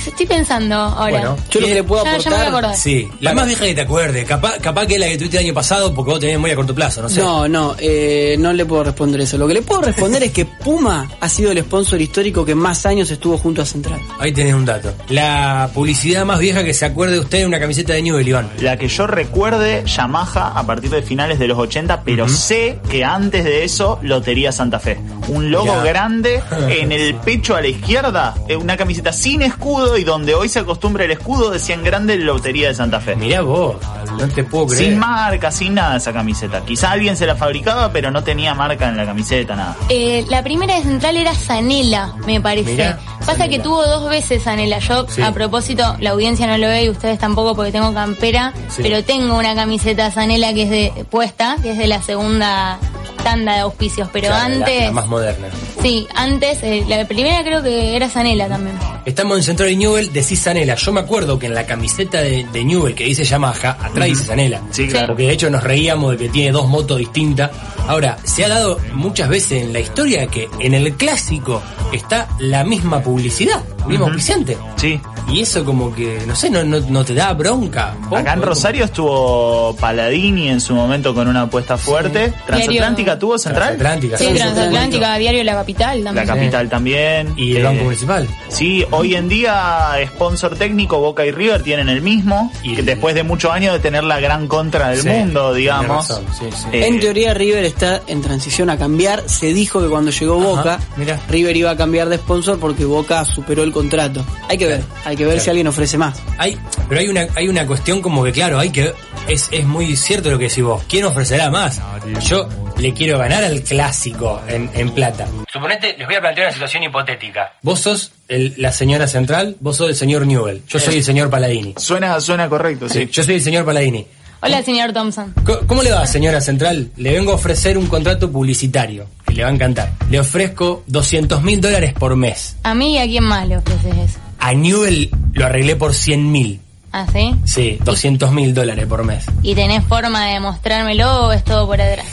estoy 0.06 0.26
pensando 0.26 0.76
ahora. 0.76 1.12
Bueno, 1.12 1.38
Yo 1.50 1.60
lo 1.60 1.68
que 1.68 1.74
le 1.74 1.84
puedo 1.84 2.04
Ya- 2.06 2.18
ya 2.18 2.30
me 2.30 2.36
voy 2.38 2.46
a 2.46 2.50
aportar. 2.50 2.76
Sí, 2.76 3.08
la 3.22 3.34
más 3.34 3.46
vieja 3.48 3.66
que 3.66 3.76
te 3.76 3.82
acuerdes. 3.82 4.26
Capaz, 4.26 4.58
capaz 4.60 4.86
que 4.88 4.96
es 4.96 5.00
la 5.00 5.08
que 5.08 5.18
tuviste 5.18 5.38
el 5.38 5.46
año 5.46 5.54
pasado 5.54 5.94
porque 5.94 6.12
vos 6.12 6.20
tenés 6.20 6.40
muy 6.40 6.52
a 6.52 6.56
corto 6.56 6.74
plazo, 6.76 7.02
no 7.02 7.10
sé. 7.10 7.22
No, 7.22 7.48
no, 7.48 7.76
eh, 7.80 8.36
no 8.40 8.54
le 8.54 8.66
puedo 8.66 8.84
responder 8.84 9.22
eso. 9.22 9.38
Lo 9.38 9.48
que 9.48 9.54
le 9.56 9.62
puedo 9.62 9.82
responder 9.82 10.24
es 10.24 10.32
que 10.32 10.46
Puma 10.46 11.10
ha 11.20 11.30
sido 11.30 11.52
el 11.52 11.60
sponsor 11.60 12.02
histórico 12.02 12.46
que 12.46 12.56
más 12.56 12.86
años 12.86 13.10
estuvo 13.12 13.38
junto 13.38 13.62
a 13.62 13.66
Central. 13.70 14.00
Ahí 14.20 14.32
tenés 14.32 14.54
un 14.54 14.66
dato. 14.66 14.94
La 15.10 15.70
publicidad 15.74 16.26
más 16.26 16.40
vieja 16.40 16.64
que 16.64 16.74
se 16.74 16.86
acuerde 16.86 17.20
usted 17.20 17.40
de 17.40 17.46
una 17.46 17.60
camiseta 17.60 17.94
de 17.94 18.02
Newell, 18.02 18.28
Iván. 18.28 18.50
La 18.60 18.78
que 18.78 18.88
yo 18.88 19.08
recuerde, 19.08 19.84
Yamaha 19.86 20.54
a 20.60 20.66
partir 20.66 20.90
de 20.90 21.02
finales 21.02 21.40
de 21.40 21.48
los 21.48 21.58
80, 21.58 22.02
pero 22.04 22.28
sé 22.28 22.80
que 22.90 23.04
antes 23.06 23.44
de 23.44 23.64
eso, 23.64 24.00
Lotería 24.02 24.52
Santa 24.52 24.80
Fe. 24.80 25.00
Un 25.28 25.52
logo 25.52 25.66
Ya. 25.68 25.84
grande 25.84 26.42
en 26.70 26.92
el 26.92 27.16
pecho 27.16 27.56
a 27.56 27.62
la 27.62 27.68
izquierda, 27.68 28.36
eh, 28.48 28.56
una 28.56 28.76
camiseta 28.78 29.12
sin 29.14 29.42
escudo 29.42 29.98
y 29.98 30.04
donde 30.04 30.34
hoy 30.36 30.50
se 30.50 30.60
acostumbra 30.60 31.06
el 31.06 31.12
escudo, 31.12 31.52
decía 31.52 31.76
en 31.76 31.84
grande 31.84 32.18
Lotería 32.18 32.70
de 32.70 32.74
Santa 32.74 33.00
Fe. 33.00 33.16
Mirá 33.16 33.42
vos, 33.42 33.76
no 34.18 34.28
te 34.28 34.44
puedo 34.44 34.68
creer. 34.68 34.86
Sin 34.92 35.00
marca, 35.00 35.52
sin 35.52 35.74
nada 35.76 35.98
esa 35.98 36.12
camiseta. 36.14 36.62
Quizá 36.66 36.92
alguien 36.92 37.16
se 37.16 37.26
la 37.26 37.36
fabricaba, 37.36 37.92
pero 37.92 38.10
no 38.12 38.24
tenía 38.24 38.54
marca 38.56 38.90
en 38.90 38.98
la 38.98 39.06
camiseta, 39.06 39.56
nada. 39.56 39.76
Eh, 39.90 40.26
la 40.30 40.44
primera 40.44 40.76
de 40.76 40.84
Central 40.84 41.18
era 41.18 41.34
Zanela, 41.36 42.14
me 42.26 42.42
parece. 42.42 42.72
Mirá, 42.72 43.00
Pasa 43.20 43.36
Zanela. 43.36 43.59
Que 43.60 43.64
tuvo 43.64 43.86
dos 43.86 44.10
veces 44.10 44.44
Zanela. 44.44 44.80
Yo, 44.80 45.06
Sí. 45.08 45.22
a 45.22 45.32
propósito, 45.32 45.96
la 46.00 46.12
audiencia 46.12 46.48
no 46.48 46.58
lo 46.58 46.68
ve 46.68 46.84
y 46.86 46.90
ustedes 46.90 47.20
tampoco 47.20 47.56
porque 47.56 47.72
tengo 47.72 47.94
campera, 47.94 48.54
Sí. 48.70 48.82
pero 48.82 49.04
tengo 49.04 49.38
una 49.38 49.56
camiseta 49.56 50.12
Zanela 50.12 50.54
que 50.54 50.64
es 50.64 50.70
de 50.70 51.06
puesta, 51.10 51.58
que 51.62 51.72
es 51.72 51.78
de 51.78 51.88
la 51.88 52.02
segunda 52.02 52.80
tanda 53.24 53.54
de 53.56 53.60
auspicios. 53.60 54.08
Pero 54.14 54.34
antes, 54.34 54.86
la 54.86 54.92
más 54.92 55.08
moderna. 55.08 55.48
Sí, 55.82 56.08
antes, 56.16 56.62
eh, 56.64 56.84
la 56.88 57.08
primera 57.08 57.44
creo 57.44 57.62
que 57.64 57.96
era 57.96 58.10
Zanela 58.10 58.48
también. 58.48 58.78
Estamos 59.06 59.38
en 59.38 59.44
Central 59.44 59.70
y 59.72 59.78
Newell, 59.78 60.12
decís 60.14 60.42
Zanela. 60.44 60.76
Yo 60.76 60.92
me 60.92 61.00
acuerdo 61.00 61.40
que 61.40 61.48
en 61.48 61.56
la 61.56 61.66
camiseta 61.66 62.22
de, 62.22 62.46
de 62.52 62.64
Newell 62.66 62.96
que 62.96 63.06
dice 63.06 63.24
Yamaha, 63.24 63.72
atrás 63.82 64.06
dice 64.08 64.24
Zanela. 64.26 64.62
Sí, 64.72 64.88
claro. 64.88 65.08
Porque 65.08 65.24
de 65.28 65.34
hecho 65.34 65.50
nos 65.50 65.64
reíamos 65.64 66.12
de 66.12 66.18
que 66.18 66.30
tiene 66.30 66.52
dos 66.52 66.68
motos 66.68 66.98
distintas. 66.98 67.52
Ahora, 67.88 68.18
se 68.24 68.46
ha 68.46 68.50
dado 68.50 68.78
muchas 68.94 69.30
veces 69.30 69.64
en 69.64 69.74
la 69.74 69.80
historia 69.80 70.28
que 70.28 70.48
en 70.60 70.74
el 70.76 70.94
clásico 70.94 71.62
está 71.92 72.28
la 72.40 72.64
misma 72.64 73.02
publicidad, 73.02 73.64
el 73.82 73.86
mismo 73.88 74.06
Ujú. 74.06 74.14
auspiciante. 74.14 74.58
Sí. 74.76 75.00
Y 75.32 75.42
eso 75.42 75.64
como 75.64 75.94
que, 75.94 76.20
no 76.26 76.36
sé, 76.36 76.50
no, 76.50 76.64
no, 76.64 76.80
no 76.80 77.06
te 77.06 77.14
da 77.14 77.34
bronca. 77.34 77.96
Acá 78.16 78.34
en 78.34 78.42
Rosario 78.42 78.86
estuvo 78.86 79.76
Paladini 79.80 80.50
en 80.50 80.60
su 80.62 80.74
momento 80.74 81.14
con 81.14 81.28
una 81.28 81.44
apuesta 81.44 81.78
fuerte. 81.78 82.34
Transatlántica 82.46 83.18
tuvo 83.20 83.38
Central. 83.38 83.78
Transatlántica. 83.78 84.18
Sí, 84.18 84.26
Transatlántica, 84.34 85.16
Diario 85.18 85.44
La 85.44 85.54
Capital 85.54 86.04
La 86.04 86.14
también. 86.14 86.28
capital 86.28 86.70
también. 86.70 87.34
Y 87.38 87.52
el 87.52 87.58
Eh, 87.58 87.64
Banco 87.64 87.84
Municipal. 87.84 88.28
Sí, 88.50 88.86
hoy 88.92 89.16
en 89.16 89.30
día 89.30 89.94
sponsor 90.08 90.56
técnico 90.56 91.00
Boca 91.00 91.26
y 91.26 91.32
River 91.32 91.62
tienen 91.64 91.90
el 91.90 92.02
mismo, 92.02 92.52
Y- 92.64 92.76
que 92.76 92.84
después 92.84 93.16
de 93.16 93.24
muchos 93.24 93.52
años 93.52 93.74
de 93.74 93.80
tener 93.80 94.04
la 94.04 94.20
gran 94.20 94.48
contra 94.48 94.90
del 94.90 95.02
Sí, 95.02 95.10
mundo, 95.10 95.54
digamos. 95.54 96.08
razón, 96.10 96.24
sí, 96.38 96.46
sí. 96.52 96.66
Eh, 96.74 96.88
En 96.88 97.00
teoría 97.00 97.34
River 97.34 97.64
está 97.66 98.02
en 98.08 98.22
transición 98.22 98.70
a 98.70 98.78
cambiar. 98.78 99.24
Se 99.28 99.54
dijo 99.54 99.82
que 99.82 99.88
cuando 99.88 100.12
llegó 100.12 100.36
Ajá, 100.40 100.46
Boca, 100.50 100.80
mirá. 100.98 101.20
River 101.30 101.56
iba 101.58 101.72
a 101.72 101.78
cambiar 101.78 102.10
de 102.10 102.18
sponsor 102.18 102.60
porque 102.60 102.86
Boca 102.86 103.26
superó 103.26 103.64
el 103.64 103.72
contrato. 103.72 104.24
Hay 104.50 104.58
que 104.58 104.66
ver, 104.68 104.84
hay 105.06 105.16
que 105.20 105.26
ver 105.26 105.34
Claro. 105.36 105.44
si 105.44 105.50
alguien 105.52 105.68
ofrece 105.68 105.98
más. 105.98 106.18
Hay, 106.38 106.58
pero 106.88 107.02
hay 107.02 107.08
una, 107.08 107.28
hay 107.36 107.48
una 107.48 107.68
cuestión 107.68 108.02
como 108.02 108.24
que, 108.24 108.32
claro, 108.32 108.58
hay 108.58 108.72
que. 108.72 108.94
Es, 109.28 109.48
es 109.52 109.66
muy 109.66 109.96
cierto 109.96 110.32
lo 110.32 110.40
que 110.40 110.46
decís 110.46 110.64
vos. 110.64 110.82
¿Quién 110.90 111.06
ofrecerá 111.06 111.52
más? 111.52 111.80
Yo 112.28 112.48
le 112.78 112.94
quiero 112.94 113.20
ganar 113.20 113.44
al 113.44 113.62
clásico 113.62 114.42
en, 114.48 114.70
en 114.74 114.90
plata. 114.92 115.28
Suponete, 115.54 115.96
les 115.98 116.08
voy 116.08 116.16
a 116.16 116.22
plantear 116.22 116.48
una 116.48 116.54
situación 116.54 116.82
hipotética. 116.84 117.54
Vos 117.62 117.80
sos 117.82 118.12
el- 118.28 118.56
la 118.58 118.72
señora 118.72 119.08
central, 119.08 119.56
vos 119.60 119.78
sos 119.78 119.90
el 119.90 119.96
señor 119.96 120.26
Newell. 120.26 120.64
Yo 120.68 120.80
soy 120.80 120.96
el 120.98 121.04
señor 121.04 121.30
Paladini. 121.30 121.76
Suena, 121.78 122.20
suena 122.22 122.50
correcto, 122.50 122.90
sí. 122.90 123.08
Yo 123.12 123.24
soy 123.24 123.36
el 123.36 123.42
señor 123.44 123.66
Paladini. 123.66 124.08
Hola, 124.42 124.64
señor 124.64 124.94
Thompson. 124.94 125.34
Co- 125.46 125.60
¿Cómo 125.68 125.84
le 125.84 125.92
va, 125.92 126.08
señora 126.08 126.40
central? 126.40 126.92
Le 126.96 127.12
vengo 127.12 127.34
a 127.34 127.36
ofrecer 127.36 127.78
un 127.78 127.88
contrato 127.88 128.32
publicitario, 128.32 129.06
que 129.28 129.34
le 129.34 129.44
va 129.44 129.50
a 129.50 129.52
encantar. 129.52 129.92
Le 130.10 130.18
ofrezco 130.22 130.84
200 130.88 131.44
mil 131.44 131.60
dólares 131.60 131.94
por 131.94 132.16
mes. 132.16 132.56
A 132.64 132.74
mí 132.74 132.94
y 132.96 132.98
a 133.00 133.04
quién 133.06 133.26
más 133.26 133.46
le 133.48 133.58
ofreces 133.58 133.98
eso. 133.98 134.20
A 134.40 134.54
Newell 134.54 135.10
lo 135.34 135.46
arreglé 135.46 135.76
por 135.76 135.94
100 135.94 136.32
mil. 136.32 136.60
¿Ah, 136.92 137.06
sí? 137.12 137.36
Sí, 137.46 137.78
200 137.84 138.32
mil 138.32 138.54
dólares 138.54 138.86
por 138.88 139.04
mes. 139.04 139.26
¿Y 139.44 139.54
tenés 139.54 139.84
forma 139.86 140.26
de 140.26 140.40
mostrármelo 140.40 141.28
o 141.28 141.32
es 141.32 141.44
todo 141.44 141.68
por 141.68 141.80
atrás? 141.80 142.06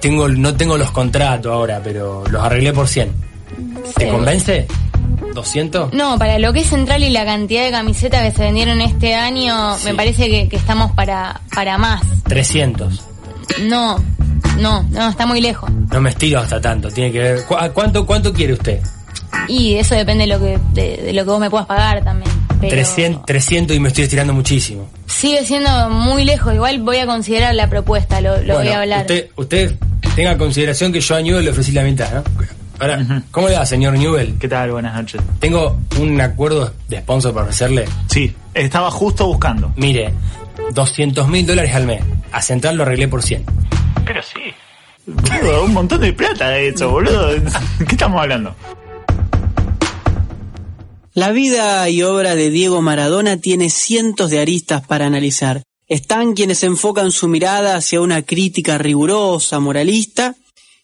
Tengo, 0.00 0.28
no 0.28 0.54
tengo 0.56 0.76
los 0.76 0.90
contratos 0.90 1.52
ahora, 1.52 1.80
pero 1.82 2.24
los 2.28 2.42
arreglé 2.42 2.72
por 2.72 2.88
100. 2.88 3.12
¿Te 3.96 4.08
convence? 4.08 4.66
¿200? 5.32 5.92
No, 5.92 6.18
para 6.18 6.38
lo 6.38 6.52
que 6.52 6.60
es 6.60 6.66
Central 6.68 7.02
y 7.04 7.10
la 7.10 7.24
cantidad 7.24 7.64
de 7.64 7.70
camisetas 7.70 8.22
que 8.22 8.32
se 8.36 8.42
vendieron 8.42 8.80
este 8.80 9.14
año, 9.14 9.76
Sí. 9.78 9.84
me 9.86 9.94
parece 9.94 10.28
que, 10.28 10.48
que 10.48 10.56
estamos 10.56 10.90
para, 10.92 11.40
para 11.54 11.78
más. 11.78 12.02
300. 12.24 13.04
No, 13.62 13.96
no, 14.58 14.82
no, 14.90 15.08
está 15.08 15.24
muy 15.26 15.40
lejos. 15.40 15.70
No 15.92 16.00
me 16.00 16.10
estiro 16.10 16.40
hasta 16.40 16.60
tanto, 16.60 16.88
tiene 16.90 17.12
que 17.12 17.18
ver. 17.20 17.44
¿Cu- 17.44 17.54
a 17.56 17.68
¿Cuánto, 17.70 18.04
cuánto 18.04 18.32
quiere 18.32 18.54
usted? 18.54 18.80
Y 19.48 19.74
eso 19.76 19.94
depende 19.94 20.26
de 20.26 20.28
lo 20.28 20.38
que, 20.40 20.58
de, 20.72 20.96
de 20.98 21.12
lo 21.12 21.24
que 21.24 21.30
vos 21.30 21.40
me 21.40 21.50
puedas 21.50 21.66
pagar 21.66 22.02
también. 22.04 22.30
Pero 22.60 22.70
300, 22.70 23.26
300 23.26 23.76
y 23.76 23.80
me 23.80 23.88
estoy 23.88 24.04
estirando 24.04 24.32
muchísimo. 24.32 24.88
Sigue 25.06 25.44
siendo 25.44 25.90
muy 25.90 26.24
lejos, 26.24 26.54
igual 26.54 26.80
voy 26.80 26.98
a 26.98 27.06
considerar 27.06 27.54
la 27.54 27.68
propuesta, 27.68 28.20
lo, 28.20 28.40
lo 28.42 28.58
voy 28.58 28.68
a 28.68 28.80
hablar. 28.80 29.00
Usted, 29.02 29.28
usted 29.36 29.74
tenga 30.14 30.36
consideración 30.38 30.92
que 30.92 31.00
yo 31.00 31.16
a 31.16 31.20
Newell 31.20 31.44
le 31.44 31.50
ofrecí 31.50 31.72
la 31.72 31.82
mitad, 31.82 32.12
¿no? 32.12 32.24
Ahora, 32.78 33.22
¿cómo 33.30 33.48
le 33.48 33.56
va, 33.56 33.64
señor 33.64 33.94
Newell? 33.94 34.36
¿Qué 34.38 34.48
tal? 34.48 34.70
Buenas 34.72 34.94
noches. 34.94 35.20
Tengo 35.38 35.78
un 35.98 36.20
acuerdo 36.20 36.74
de 36.88 36.98
sponsor 36.98 37.32
para 37.32 37.44
ofrecerle. 37.44 37.86
Sí, 38.08 38.34
estaba 38.52 38.90
justo 38.90 39.26
buscando. 39.26 39.72
Mire, 39.76 40.12
200 40.72 41.26
mil 41.28 41.46
dólares 41.46 41.74
al 41.74 41.86
mes. 41.86 42.02
A 42.32 42.42
Central 42.42 42.76
lo 42.76 42.82
arreglé 42.82 43.08
por 43.08 43.22
100. 43.22 43.44
Pero 44.04 44.22
sí. 44.22 44.40
Boludo, 45.06 45.64
un 45.64 45.72
montón 45.72 46.00
de 46.00 46.12
plata 46.12 46.48
de 46.50 46.68
eso, 46.68 46.90
boludo. 46.90 47.30
¿Qué 47.78 47.92
estamos 47.94 48.20
hablando? 48.20 48.54
La 51.16 51.32
vida 51.32 51.88
y 51.88 52.02
obra 52.02 52.34
de 52.34 52.50
Diego 52.50 52.82
Maradona 52.82 53.38
tiene 53.38 53.70
cientos 53.70 54.28
de 54.28 54.38
aristas 54.38 54.86
para 54.86 55.06
analizar. 55.06 55.62
Están 55.88 56.34
quienes 56.34 56.62
enfocan 56.62 57.10
su 57.10 57.26
mirada 57.26 57.74
hacia 57.74 58.02
una 58.02 58.20
crítica 58.20 58.76
rigurosa, 58.76 59.58
moralista, 59.58 60.36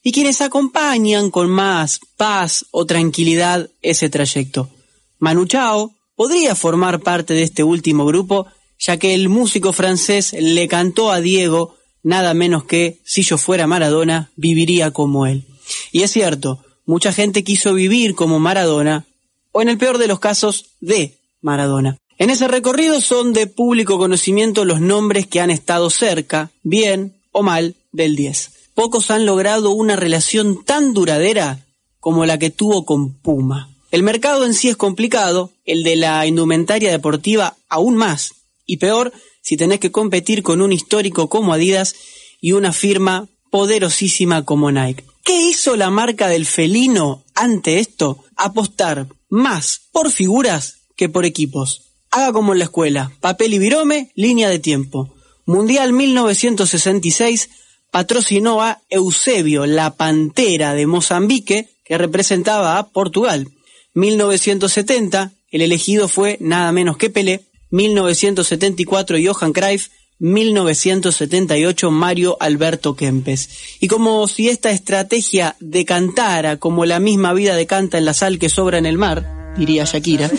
y 0.03 0.11
quienes 0.11 0.41
acompañan 0.41 1.31
con 1.31 1.51
más 1.51 2.01
paz 2.17 2.65
o 2.71 2.87
tranquilidad 2.87 3.69
ese 3.83 4.09
trayecto. 4.09 4.71
Manu 5.19 5.45
Chao 5.45 5.93
podría 6.17 6.55
formar 6.55 7.01
parte 7.01 7.35
de 7.35 7.43
este 7.43 7.63
último 7.63 8.07
grupo, 8.07 8.47
ya 8.79 8.97
que 8.97 9.13
el 9.13 9.29
músico 9.29 9.75
francés 9.75 10.33
le 10.33 10.67
cantó 10.67 11.13
a 11.13 11.21
Diego 11.21 11.77
nada 12.03 12.33
menos 12.33 12.65
que 12.65 13.03
si 13.05 13.23
yo 13.23 13.37
fuera 13.37 13.67
Maradona, 13.67 14.31
viviría 14.37 14.93
como 14.93 15.27
él. 15.27 15.45
Y 15.93 16.05
es 16.05 16.11
cierto, 16.11 16.65
mucha 16.87 17.13
gente 17.13 17.45
quiso 17.45 17.75
vivir 17.75 18.15
como 18.15 18.39
Maradona, 18.39 19.05
o 19.53 19.63
en 19.63 19.69
el 19.69 19.79
peor 19.79 19.99
de 19.99 20.09
los 20.09 20.19
casos, 20.19 20.67
de 20.81 21.19
Maradona. 21.41 21.99
En 22.19 22.31
ese 22.31 22.49
recorrido 22.49 23.01
son 23.01 23.33
de 23.33 23.47
público 23.47 23.99
conocimiento 23.99 24.65
los 24.65 24.81
nombres 24.81 25.27
que 25.27 25.41
han 25.41 25.51
estado 25.51 25.91
cerca, 25.91 26.51
bien 26.63 27.15
o 27.33 27.43
mal, 27.43 27.77
del 27.93 28.17
10. 28.17 28.51
Pocos 28.75 29.11
han 29.11 29.27
logrado 29.27 29.71
una 29.71 29.97
relación 29.97 30.65
tan 30.65 30.95
duradera 30.95 31.65
como 32.01 32.25
la 32.27 32.39
que 32.39 32.51
tuvo 32.51 32.85
con 32.85 33.15
Puma. 33.15 33.71
El 33.91 34.03
mercado 34.03 34.47
en 34.47 34.55
sí 34.55 34.69
es 34.69 34.77
complicado, 34.77 35.53
el 35.65 35.85
de 35.85 35.97
la 35.97 36.27
indumentaria 36.27 36.91
deportiva 36.91 37.57
aún 37.69 37.97
más, 37.97 38.33
y 38.65 38.79
peor 38.79 39.13
si 39.43 39.57
tenés 39.57 39.81
que 39.81 39.93
competir 39.93 40.43
con 40.43 40.63
un 40.63 40.73
histórico 40.73 41.29
como 41.29 41.53
Adidas 41.53 41.95
y 42.41 42.53
una 42.53 42.73
firma 42.73 43.29
poderosísima 43.51 44.45
como 44.45 44.71
Nike. 44.71 45.05
¿Qué 45.25 45.41
hizo 45.43 45.77
la 45.77 45.91
marca 45.91 46.29
del 46.29 46.47
felino 46.47 47.22
ante 47.35 47.79
esto? 47.79 48.25
Apostar 48.37 49.09
más 49.29 49.81
por 49.93 50.11
figuras 50.11 50.83
que 50.97 51.09
por 51.09 51.25
equipos. 51.25 51.93
Haga 52.11 52.33
como 52.33 52.53
en 52.53 52.59
la 52.59 52.65
escuela, 52.65 53.13
papel 53.21 53.55
y 53.55 53.59
virome, 53.59 54.13
línea 54.15 54.49
de 54.51 54.59
tiempo. 54.59 55.15
Mundial 55.47 55.93
1966 55.93 57.51
patrocinó 57.91 58.63
a 58.63 58.81
Eusebio, 58.89 59.67
la 59.67 59.95
pantera 59.97 60.75
de 60.75 60.87
Mozambique, 60.87 61.69
que 61.85 61.99
representaba 61.99 62.79
a 62.79 62.89
Portugal. 62.89 63.49
1970, 63.95 65.33
el 65.51 65.61
elegido 65.61 66.09
fue 66.09 66.39
nada 66.41 66.73
menos 66.73 66.97
que 66.97 67.11
Pelé. 67.11 67.43
1974, 67.71 69.19
Johan 69.25 69.53
Cruyff. 69.53 69.89
1978 70.23 71.91
Mario 71.91 72.37
Alberto 72.39 72.95
Kempes. 72.95 73.51
Y 73.81 73.89
como 73.89 74.29
si 74.29 74.49
esta 74.49 74.71
estrategia 74.71 75.57
decantara 75.59 76.59
como 76.59 76.87
la 76.87 77.01
misma 77.01 77.35
vida 77.35 77.57
decanta 77.57 77.99
en 77.99 78.05
la 78.05 78.15
sal 78.15 78.39
que 78.39 78.49
sobra 78.49 78.79
en 78.79 78.87
el 78.87 78.99
mar, 78.99 79.55
diría 79.57 79.85
Shakira, 79.85 80.31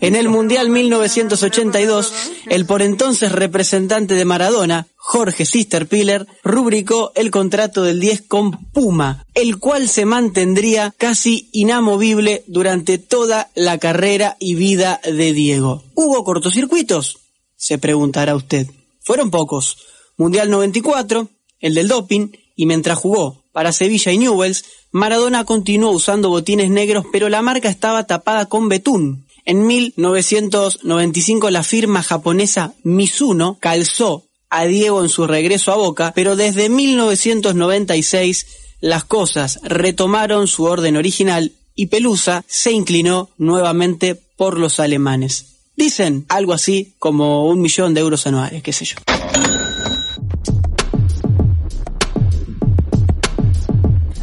en 0.00 0.16
el 0.16 0.28
Mundial 0.28 0.70
1982, 0.70 2.12
el 2.48 2.66
por 2.66 2.82
entonces 2.82 3.30
representante 3.30 4.14
de 4.14 4.24
Maradona, 4.24 4.88
Jorge 4.96 5.44
Sisterpiller, 5.44 6.26
rubricó 6.42 7.12
el 7.14 7.30
contrato 7.30 7.84
del 7.84 8.00
10 8.00 8.22
con 8.22 8.50
Puma, 8.72 9.24
el 9.34 9.58
cual 9.58 9.88
se 9.88 10.04
mantendría 10.04 10.92
casi 10.98 11.48
inamovible 11.52 12.42
durante 12.48 12.98
toda 12.98 13.50
la 13.54 13.78
carrera 13.78 14.36
y 14.40 14.56
vida 14.56 15.00
de 15.04 15.32
Diego. 15.32 15.84
¿Hubo 15.94 16.24
cortocircuitos? 16.24 17.18
Se 17.56 17.78
preguntará 17.78 18.34
usted. 18.34 18.66
Fueron 19.02 19.30
pocos. 19.30 19.76
Mundial 20.16 20.50
94, 20.50 21.28
el 21.60 21.74
del 21.74 21.88
doping, 21.88 22.28
y 22.56 22.66
mientras 22.66 22.98
jugó 22.98 23.44
para 23.52 23.72
Sevilla 23.72 24.12
y 24.12 24.18
Newells, 24.18 24.64
Maradona 24.90 25.44
continuó 25.44 25.90
usando 25.90 26.28
botines 26.28 26.70
negros, 26.70 27.04
pero 27.12 27.28
la 27.28 27.42
marca 27.42 27.68
estaba 27.68 28.06
tapada 28.06 28.46
con 28.46 28.68
betún. 28.68 29.26
En 29.44 29.66
1995 29.66 31.50
la 31.50 31.62
firma 31.62 32.02
japonesa 32.02 32.74
Mizuno 32.84 33.58
calzó 33.60 34.24
a 34.50 34.66
Diego 34.66 35.02
en 35.02 35.08
su 35.08 35.26
regreso 35.26 35.72
a 35.72 35.76
Boca, 35.76 36.12
pero 36.14 36.36
desde 36.36 36.68
1996 36.68 38.46
las 38.80 39.04
cosas 39.04 39.58
retomaron 39.62 40.46
su 40.46 40.64
orden 40.64 40.96
original 40.96 41.52
y 41.74 41.86
Pelusa 41.86 42.44
se 42.46 42.72
inclinó 42.72 43.30
nuevamente 43.38 44.14
por 44.14 44.58
los 44.58 44.78
alemanes. 44.78 45.51
Dicen 45.76 46.26
algo 46.28 46.52
así 46.52 46.94
como 46.98 47.46
un 47.46 47.60
millón 47.60 47.94
de 47.94 48.00
euros 48.00 48.26
anuales, 48.26 48.62
qué 48.62 48.72
sé 48.72 48.84
yo. 48.84 48.96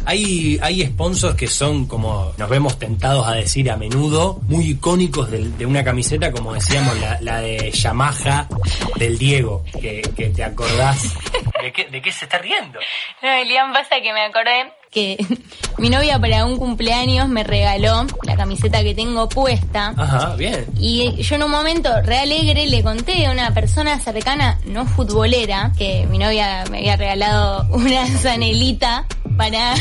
Hay, 0.06 0.58
hay 0.60 0.84
sponsors 0.86 1.36
que 1.36 1.46
son, 1.46 1.86
como 1.86 2.32
nos 2.36 2.48
vemos 2.48 2.78
tentados 2.80 3.28
a 3.28 3.34
decir 3.34 3.70
a 3.70 3.76
menudo, 3.76 4.40
muy 4.48 4.70
icónicos 4.70 5.30
de, 5.30 5.48
de 5.50 5.66
una 5.66 5.84
camiseta, 5.84 6.32
como 6.32 6.52
decíamos, 6.52 6.98
la, 7.00 7.20
la 7.20 7.40
de 7.40 7.70
Yamaha 7.70 8.48
del 8.96 9.18
Diego, 9.18 9.64
que, 9.80 10.02
que 10.16 10.30
te 10.30 10.42
acordás. 10.42 11.14
¿De 11.62 11.72
qué, 11.72 11.84
¿De 11.84 12.02
qué 12.02 12.10
se 12.10 12.24
está 12.24 12.38
riendo? 12.38 12.80
No, 13.22 13.30
Elian, 13.30 13.72
pasa 13.72 14.00
que 14.02 14.12
me 14.12 14.22
acordé 14.22 14.72
que 14.90 15.24
mi 15.78 15.88
novia 15.88 16.18
para 16.18 16.44
un 16.44 16.56
cumpleaños 16.56 17.28
me 17.28 17.44
regaló 17.44 18.06
la 18.24 18.36
camiseta 18.36 18.82
que 18.82 18.94
tengo 18.94 19.28
puesta. 19.28 19.94
Ajá, 19.96 20.34
bien. 20.36 20.66
Y 20.78 21.22
yo 21.22 21.36
en 21.36 21.44
un 21.44 21.50
momento 21.50 21.90
re 22.02 22.18
alegre 22.18 22.66
le 22.66 22.82
conté 22.82 23.26
a 23.26 23.30
una 23.30 23.54
persona 23.54 23.98
cercana, 23.98 24.58
no 24.66 24.86
futbolera, 24.86 25.72
que 25.78 26.06
mi 26.10 26.18
novia 26.18 26.64
me 26.70 26.78
había 26.78 26.96
regalado 26.96 27.66
una 27.70 28.06
zanelita 28.06 29.06
para, 29.40 29.74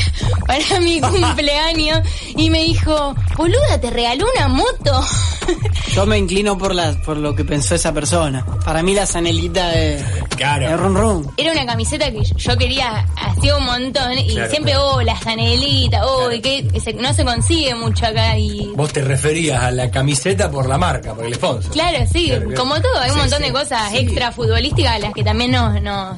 para 0.48 0.80
mi 0.80 1.02
cumpleaños 1.02 2.00
y 2.38 2.50
me 2.50 2.60
dijo, 2.64 3.14
boluda, 3.36 3.82
te 3.82 3.90
regaló 3.90 4.26
una 4.38 4.48
moto. 4.48 5.04
Yo 5.94 6.06
me 6.06 6.18
inclino 6.18 6.58
por 6.58 6.74
la, 6.74 6.94
por 7.02 7.18
lo 7.18 7.36
que 7.36 7.44
pensó 7.44 7.76
esa 7.76 7.92
persona. 7.94 8.46
Para 8.64 8.82
mí 8.84 8.94
la 8.94 9.06
zanelita 9.06 9.68
de, 9.70 10.02
Claro. 10.38 10.70
de 10.70 10.78
Run 10.78 10.96
Run. 10.96 11.32
Era 11.36 11.52
una 11.52 11.66
camiseta 11.66 12.10
que 12.12 12.24
yo 12.24 12.58
quería 12.58 13.06
hacía 13.18 13.58
un 13.58 13.66
montón 13.66 14.18
y 14.18 14.34
Claro, 14.36 14.50
siempre, 14.50 14.78
oh, 14.78 15.02
la 15.02 15.18
zanelita, 15.18 16.06
oh, 16.06 16.32
y 16.32 16.40
que 16.40 16.68
que 16.68 16.80
se- 16.80 16.94
no 16.94 17.14
se 17.14 17.26
consigue 17.26 17.76
mucho 17.76 18.06
acá 18.06 18.38
y... 18.38 18.72
Vos 18.76 18.94
te 18.94 19.02
referías 19.02 19.62
a 19.62 19.72
la 19.72 19.90
camiseta 19.92 20.50
por 20.50 20.68
la 20.70 20.78
marca, 20.78 21.14
por 21.14 21.26
el 21.26 21.34
sponsor. 21.36 21.72
Claro, 21.72 21.98
sí, 22.12 22.28
Claro, 22.28 22.46
claro. 22.48 22.62
como 22.62 22.82
todo, 22.82 22.98
hay 23.00 23.10
un 23.10 23.16
Sí, 23.16 23.22
montón 23.22 23.40
sí. 23.40 23.46
de 23.46 23.52
cosas 23.52 23.92
Sí. 23.92 23.98
extra 23.98 24.32
futbolísticas 24.32 24.94
a 24.96 25.00
las 25.00 25.14
que 25.14 25.24
también 25.24 25.52
nos, 25.52 25.82
nos 25.82 26.16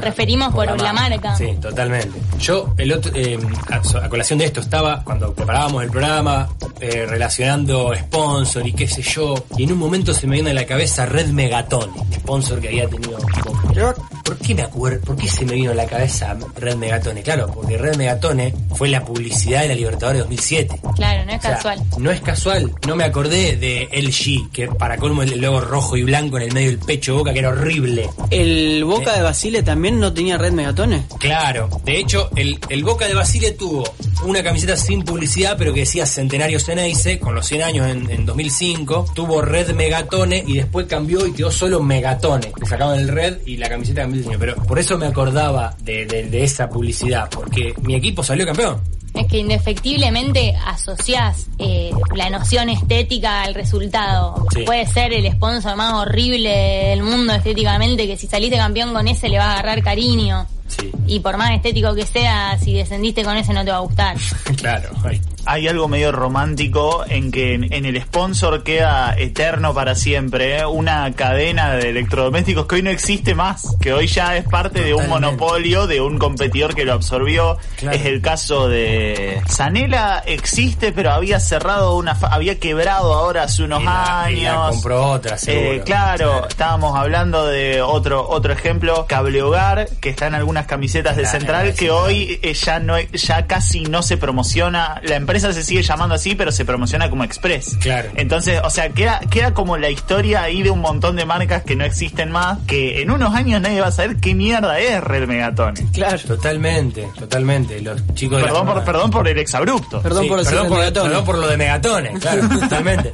referimos 0.00 0.52
por, 0.54 0.80
la, 0.80 0.92
marca. 0.92 1.36
Sí, 1.36 1.56
totalmente. 1.60 2.10
Yo, 2.38 2.74
el 2.76 2.92
otro, 2.92 3.12
eh, 3.14 3.38
a, 3.70 4.04
a 4.04 4.08
colación 4.08 4.38
de 4.38 4.46
esto, 4.46 4.60
estaba 4.60 5.02
cuando 5.04 5.34
preparábamos 5.34 5.82
el 5.82 5.90
programa, 5.90 6.48
eh, 6.80 7.06
relacionando 7.06 7.94
sponsor 7.94 8.66
y 8.66 8.72
qué 8.72 8.88
sé 8.88 9.02
yo, 9.02 9.34
y 9.56 9.64
en 9.64 9.72
un 9.72 9.78
momento 9.78 10.12
se 10.14 10.26
me 10.26 10.36
vino 10.36 10.50
a 10.50 10.54
la 10.54 10.66
cabeza 10.66 11.06
Red 11.06 11.28
Megatone, 11.28 11.92
sponsor 12.14 12.60
que 12.60 12.68
había 12.68 12.88
tenido. 12.88 13.18
Boca. 13.44 13.94
¿Por 14.42 14.48
qué 14.48 14.54
me 14.56 14.62
acuerdo? 14.62 15.00
¿Por 15.02 15.16
qué 15.16 15.28
se 15.28 15.44
me 15.46 15.52
vino 15.52 15.70
a 15.70 15.74
la 15.74 15.86
cabeza 15.86 16.36
Red 16.56 16.74
Megatone? 16.74 17.22
Claro, 17.22 17.46
porque 17.54 17.78
Red 17.78 17.94
Megatone 17.94 18.52
fue 18.74 18.88
la 18.88 19.04
publicidad 19.04 19.62
de 19.62 19.68
la 19.68 19.74
Libertadores 19.76 20.22
2007. 20.22 20.80
Claro, 20.96 21.24
no 21.24 21.30
es 21.30 21.38
O 21.38 21.42
sea, 21.42 21.50
casual. 21.52 21.82
No 21.98 22.10
es 22.10 22.20
casual. 22.22 22.72
No 22.88 22.96
me 22.96 23.04
acordé 23.04 23.54
de 23.56 23.88
LG, 23.92 24.50
que 24.50 24.66
para 24.66 24.96
colmo 24.96 25.22
el 25.22 25.40
logo 25.40 25.60
rojo 25.60 25.96
y 25.96 26.02
blanco 26.02 26.38
en 26.38 26.42
el 26.42 26.52
medio 26.52 26.70
del 26.70 26.80
pecho 26.80 27.12
de 27.12 27.18
boca, 27.18 27.32
que 27.32 27.38
era 27.38 27.50
horrible. 27.50 28.10
¿El 28.30 28.82
Boca 28.82 29.14
de 29.14 29.22
Basile 29.22 29.62
también 29.62 30.00
no 30.00 30.12
tenía 30.12 30.36
red 30.38 30.50
megatones? 30.50 31.04
Claro, 31.20 31.68
de 31.84 31.98
hecho, 32.00 32.28
el, 32.34 32.58
el 32.68 32.82
Boca 32.82 33.06
de 33.06 33.14
Basile 33.14 33.52
tuvo 33.52 33.84
una 34.24 34.42
camiseta 34.42 34.76
sin 34.76 35.02
publicidad, 35.02 35.56
pero 35.58 35.72
que 35.72 35.80
decía 35.80 36.06
Centenario 36.06 36.58
Ceneice, 36.60 37.18
con 37.18 37.34
los 37.34 37.46
100 37.46 37.62
años 37.62 37.86
en, 37.88 38.10
en 38.10 38.26
2005. 38.26 39.06
Tuvo 39.14 39.42
Red 39.42 39.74
Megatone 39.74 40.44
y 40.46 40.54
después 40.54 40.86
cambió 40.86 41.26
y 41.26 41.32
quedó 41.32 41.50
solo 41.50 41.82
Megatone. 41.82 42.52
Le 42.60 42.66
sacaban 42.66 42.98
el 42.98 43.08
Red 43.08 43.38
y 43.46 43.56
la 43.56 43.68
camiseta 43.68 44.02
cambió 44.02 44.18
diseño. 44.20 44.38
Pero 44.38 44.56
por 44.56 44.78
eso 44.78 44.98
me 44.98 45.06
acordaba 45.06 45.74
de, 45.82 46.06
de- 46.06 46.24
de 46.24 46.44
esa 46.44 46.68
publicidad, 46.68 47.28
porque 47.30 47.74
mi 47.82 47.94
equipo 47.94 48.22
salió 48.24 48.46
campeón. 48.46 48.80
Es 49.14 49.26
que 49.26 49.38
indefectiblemente 49.38 50.54
asociás 50.66 51.46
eh, 51.58 51.90
la 52.14 52.30
noción 52.30 52.70
estética 52.70 53.42
al 53.42 53.54
resultado. 53.54 54.46
Sí. 54.54 54.62
Puede 54.64 54.86
ser 54.86 55.12
el 55.12 55.30
sponsor 55.32 55.76
más 55.76 55.92
horrible 55.94 56.48
del 56.88 57.02
mundo 57.02 57.34
estéticamente, 57.34 58.06
que 58.06 58.16
si 58.16 58.26
saliste 58.26 58.56
campeón 58.56 58.94
con 58.94 59.06
ese 59.08 59.28
le 59.28 59.36
va 59.38 59.44
a 59.46 59.52
agarrar 59.54 59.82
cariño. 59.82 60.46
Sí. 60.78 60.90
Y 61.06 61.20
por 61.20 61.36
más 61.36 61.50
estético 61.52 61.94
que 61.94 62.06
sea, 62.06 62.58
si 62.58 62.72
descendiste 62.74 63.22
con 63.24 63.36
ese 63.36 63.52
no 63.52 63.64
te 63.64 63.70
va 63.70 63.78
a 63.78 63.80
gustar. 63.80 64.16
Claro, 64.62 64.90
hay, 65.04 65.20
hay 65.44 65.66
algo 65.66 65.88
medio 65.88 66.12
romántico 66.12 67.04
en 67.08 67.32
que 67.32 67.54
en, 67.54 67.72
en 67.72 67.84
el 67.84 68.00
sponsor 68.00 68.62
queda 68.62 69.12
eterno 69.18 69.74
para 69.74 69.96
siempre 69.96 70.58
¿eh? 70.60 70.66
una 70.66 71.10
cadena 71.14 71.72
de 71.74 71.88
electrodomésticos 71.90 72.66
que 72.66 72.76
hoy 72.76 72.82
no 72.82 72.90
existe 72.90 73.34
más, 73.34 73.74
que 73.80 73.92
hoy 73.92 74.06
ya 74.06 74.36
es 74.36 74.44
parte 74.44 74.82
de 74.84 74.94
un 74.94 75.08
monopolio 75.08 75.88
de 75.88 76.00
un 76.00 76.18
competidor 76.18 76.74
que 76.76 76.84
lo 76.84 76.92
absorbió. 76.92 77.58
Claro. 77.76 77.96
Es 77.96 78.06
el 78.06 78.20
caso 78.20 78.68
de 78.68 79.42
Sanela 79.48 80.22
existe, 80.26 80.92
pero 80.92 81.10
había 81.12 81.40
cerrado 81.40 81.96
una, 81.96 82.14
fa- 82.14 82.28
había 82.28 82.60
quebrado 82.60 83.12
ahora 83.14 83.44
hace 83.44 83.64
unos 83.64 83.82
Y 83.82 83.84
la- 83.84 84.26
y 84.30 84.46
años. 84.46 84.54
la 84.66 84.70
compró 84.70 85.04
otra, 85.10 85.38
seguro. 85.38 85.72
Eh, 85.72 85.82
claro, 85.84 86.46
estábamos 86.48 86.96
hablando 86.96 87.46
de 87.46 87.82
otro 87.82 88.28
otro 88.28 88.52
ejemplo, 88.52 89.06
Cable 89.08 89.42
Hogar, 89.42 89.88
que 90.00 90.10
está 90.10 90.26
en 90.28 90.34
algunas 90.36 90.61
camisetas 90.66 91.16
de 91.16 91.26
Central, 91.26 91.74
que 91.74 91.90
hoy 91.90 92.38
eh, 92.42 92.54
ya 92.54 92.78
no 92.80 92.98
ya 93.00 93.46
casi 93.46 93.82
no 93.82 94.02
se 94.02 94.16
promociona, 94.16 95.00
la 95.04 95.16
empresa 95.16 95.52
se 95.52 95.62
sigue 95.62 95.82
llamando 95.82 96.14
así, 96.14 96.34
pero 96.34 96.52
se 96.52 96.64
promociona 96.64 97.10
como 97.10 97.24
Express. 97.24 97.76
Claro. 97.80 98.10
Entonces, 98.14 98.60
o 98.64 98.70
sea, 98.70 98.90
queda, 98.90 99.20
queda 99.30 99.54
como 99.54 99.76
la 99.76 99.90
historia 99.90 100.42
ahí 100.42 100.62
de 100.62 100.70
un 100.70 100.80
montón 100.80 101.16
de 101.16 101.24
marcas 101.24 101.62
que 101.62 101.76
no 101.76 101.84
existen 101.84 102.30
más, 102.30 102.58
que 102.66 103.02
en 103.02 103.10
unos 103.10 103.34
años 103.34 103.60
nadie 103.60 103.80
va 103.80 103.88
a 103.88 103.92
saber 103.92 104.16
qué 104.16 104.34
mierda 104.34 104.78
es 104.78 105.02
Red 105.02 105.26
Megatone. 105.28 105.80
Claro. 105.92 106.18
Totalmente, 106.18 107.08
totalmente. 107.18 107.80
Los 107.80 108.02
chicos 108.14 108.38
de 108.38 108.42
la 108.42 108.48
Perdón 108.48 108.66
por, 108.66 108.84
perdón 108.84 109.10
por 109.10 109.28
el 109.28 109.38
exabrupto. 109.38 110.02
Perdón 110.02 110.22
Sí, 110.24 110.28
por 110.28 110.44
perdón, 110.44 110.68
por, 110.68 110.78
Megatone. 110.78 111.08
perdón 111.08 111.24
por 111.24 111.38
lo 111.38 111.48
de 111.48 111.56
megatones, 111.56 112.20
claro, 112.20 112.48
totalmente. 112.60 113.12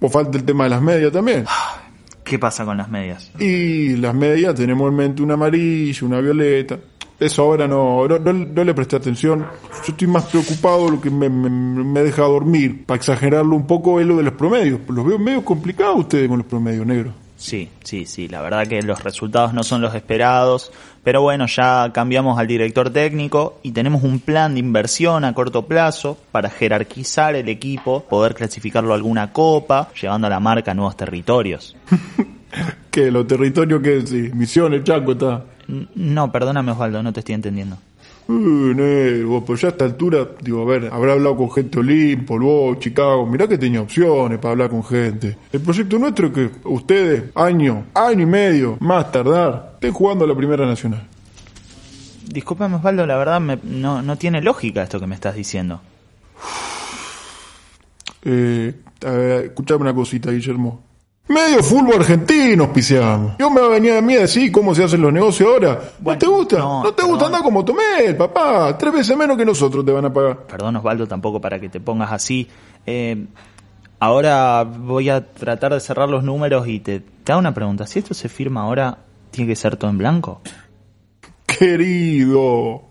O 0.00 0.08
falta 0.08 0.36
el 0.36 0.44
tema 0.44 0.64
de 0.64 0.70
las 0.70 0.82
medias 0.82 1.12
también. 1.12 1.44
¿Qué 2.32 2.38
pasa 2.38 2.64
con 2.64 2.78
las 2.78 2.88
medias? 2.88 3.30
Y 3.38 3.94
las 3.96 4.14
medias 4.14 4.54
tenemos 4.54 4.88
en 4.88 4.96
mente 4.96 5.22
una 5.22 5.34
amarilla, 5.34 6.06
una 6.06 6.18
violeta. 6.18 6.78
Eso 7.20 7.42
ahora 7.42 7.68
no, 7.68 8.08
no, 8.08 8.64
le 8.64 8.72
presté 8.72 8.96
atención. 8.96 9.40
Yo 9.40 9.92
estoy 9.92 10.08
más 10.08 10.24
preocupado, 10.24 10.90
lo 10.90 10.98
que 10.98 11.10
me, 11.10 11.28
me, 11.28 11.50
me 11.50 12.02
deja 12.02 12.22
dormir, 12.22 12.86
para 12.86 12.96
exagerarlo 12.96 13.54
un 13.54 13.66
poco, 13.66 14.00
es 14.00 14.06
lo 14.06 14.16
de 14.16 14.22
los 14.22 14.32
promedios. 14.32 14.80
Los 14.88 15.04
veo 15.04 15.18
medio 15.18 15.44
complicados 15.44 15.98
ustedes 15.98 16.26
con 16.26 16.38
los 16.38 16.46
promedios 16.46 16.86
negros. 16.86 17.12
Sí, 17.42 17.68
sí, 17.82 18.06
sí, 18.06 18.28
la 18.28 18.40
verdad 18.40 18.68
que 18.68 18.80
los 18.82 19.02
resultados 19.02 19.52
no 19.52 19.64
son 19.64 19.82
los 19.82 19.96
esperados, 19.96 20.70
pero 21.02 21.22
bueno, 21.22 21.48
ya 21.48 21.90
cambiamos 21.92 22.38
al 22.38 22.46
director 22.46 22.90
técnico 22.90 23.58
y 23.64 23.72
tenemos 23.72 24.04
un 24.04 24.20
plan 24.20 24.54
de 24.54 24.60
inversión 24.60 25.24
a 25.24 25.34
corto 25.34 25.66
plazo 25.66 26.16
para 26.30 26.48
jerarquizar 26.50 27.34
el 27.34 27.48
equipo, 27.48 28.04
poder 28.04 28.36
clasificarlo 28.36 28.92
a 28.92 28.94
alguna 28.94 29.32
copa, 29.32 29.90
llevando 30.00 30.28
a 30.28 30.30
la 30.30 30.38
marca 30.38 30.70
a 30.70 30.74
nuevos 30.74 30.96
territorios. 30.96 31.76
Que 32.90 33.10
los 33.10 33.26
territorios 33.26 33.80
que, 33.80 34.06
sí, 34.06 34.30
Misiones, 34.34 34.84
Chaco, 34.84 35.12
está. 35.12 35.42
No, 35.94 36.30
perdóname 36.30 36.72
Osvaldo, 36.72 37.02
no 37.02 37.10
te 37.10 37.20
estoy 37.20 37.34
entendiendo. 37.34 37.78
Uh, 38.28 38.72
negro, 38.74 39.42
pues 39.44 39.60
ya 39.60 39.68
a 39.68 39.70
esta 39.72 39.84
altura, 39.84 40.26
digo, 40.40 40.62
a 40.62 40.64
ver, 40.64 40.88
habrá 40.92 41.12
hablado 41.12 41.36
con 41.36 41.50
gente 41.50 41.78
Olimpo, 41.80 42.38
luego 42.38 42.76
Chicago, 42.76 43.26
mirá 43.26 43.48
que 43.48 43.58
tenía 43.58 43.80
opciones 43.82 44.38
para 44.38 44.52
hablar 44.52 44.70
con 44.70 44.84
gente. 44.84 45.36
El 45.52 45.60
proyecto 45.60 45.98
nuestro 45.98 46.28
es 46.28 46.32
que 46.32 46.50
ustedes, 46.64 47.24
año, 47.34 47.86
año 47.94 48.22
y 48.22 48.26
medio, 48.26 48.76
más 48.80 49.10
tardar, 49.10 49.72
estén 49.74 49.92
jugando 49.92 50.24
a 50.24 50.28
la 50.28 50.34
Primera 50.36 50.64
Nacional. 50.64 51.06
Discúlpame 52.28 52.76
Osvaldo, 52.76 53.06
la 53.06 53.16
verdad 53.16 53.40
me- 53.40 53.58
no, 53.64 54.00
no 54.02 54.16
tiene 54.16 54.40
lógica 54.40 54.82
esto 54.84 55.00
que 55.00 55.06
me 55.08 55.14
estás 55.16 55.34
diciendo. 55.34 55.80
Eh, 58.24 58.72
a 59.04 59.10
ver, 59.10 59.44
escuchame 59.46 59.80
una 59.82 59.94
cosita, 59.94 60.30
Guillermo. 60.30 60.80
Medio 61.28 61.62
fútbol 61.62 61.94
argentino 62.00 62.64
auspiciamos. 62.64 63.32
Yo 63.38 63.48
me 63.50 63.60
va 63.60 63.68
a 63.68 63.70
venir 63.70 63.92
a 63.92 64.02
mí 64.02 64.14
a 64.16 64.20
decir 64.20 64.50
cómo 64.52 64.74
se 64.74 64.84
hacen 64.84 65.00
los 65.00 65.12
negocios 65.12 65.48
ahora. 65.48 65.80
Bueno, 66.00 66.14
¿No 66.14 66.18
te 66.18 66.26
gusta? 66.26 66.58
no, 66.58 66.82
No, 66.82 66.92
te 66.92 67.02
gusta 67.04 67.26
andar 67.26 67.42
como 67.42 67.64
Tomé, 67.64 68.12
papá. 68.18 68.76
Tres 68.76 68.92
veces 68.92 69.16
menos 69.16 69.36
que 69.36 69.44
nosotros 69.44 69.84
te 69.84 69.92
van 69.92 70.04
a 70.04 70.12
pagar. 70.12 70.46
Perdón 70.46 70.76
Osvaldo 70.76 71.06
tampoco 71.06 71.40
para 71.40 71.58
que 71.60 71.68
te 71.68 71.80
pongas 71.80 72.12
así. 72.12 72.48
Eh, 72.86 73.24
ahora 74.00 74.64
voy 74.64 75.08
a 75.10 75.24
tratar 75.24 75.72
de 75.72 75.80
cerrar 75.80 76.08
los 76.08 76.22
números 76.24 76.66
y 76.66 76.80
te, 76.80 77.00
te 77.00 77.32
hago 77.32 77.38
una 77.38 77.54
pregunta. 77.54 77.86
Si 77.86 78.00
esto 78.00 78.14
se 78.14 78.28
firma 78.28 78.62
ahora, 78.62 78.98
¿tiene 79.30 79.48
que 79.48 79.56
ser 79.56 79.76
todo 79.76 79.90
en 79.90 79.98
blanco? 79.98 80.40
Querido. 81.46 82.82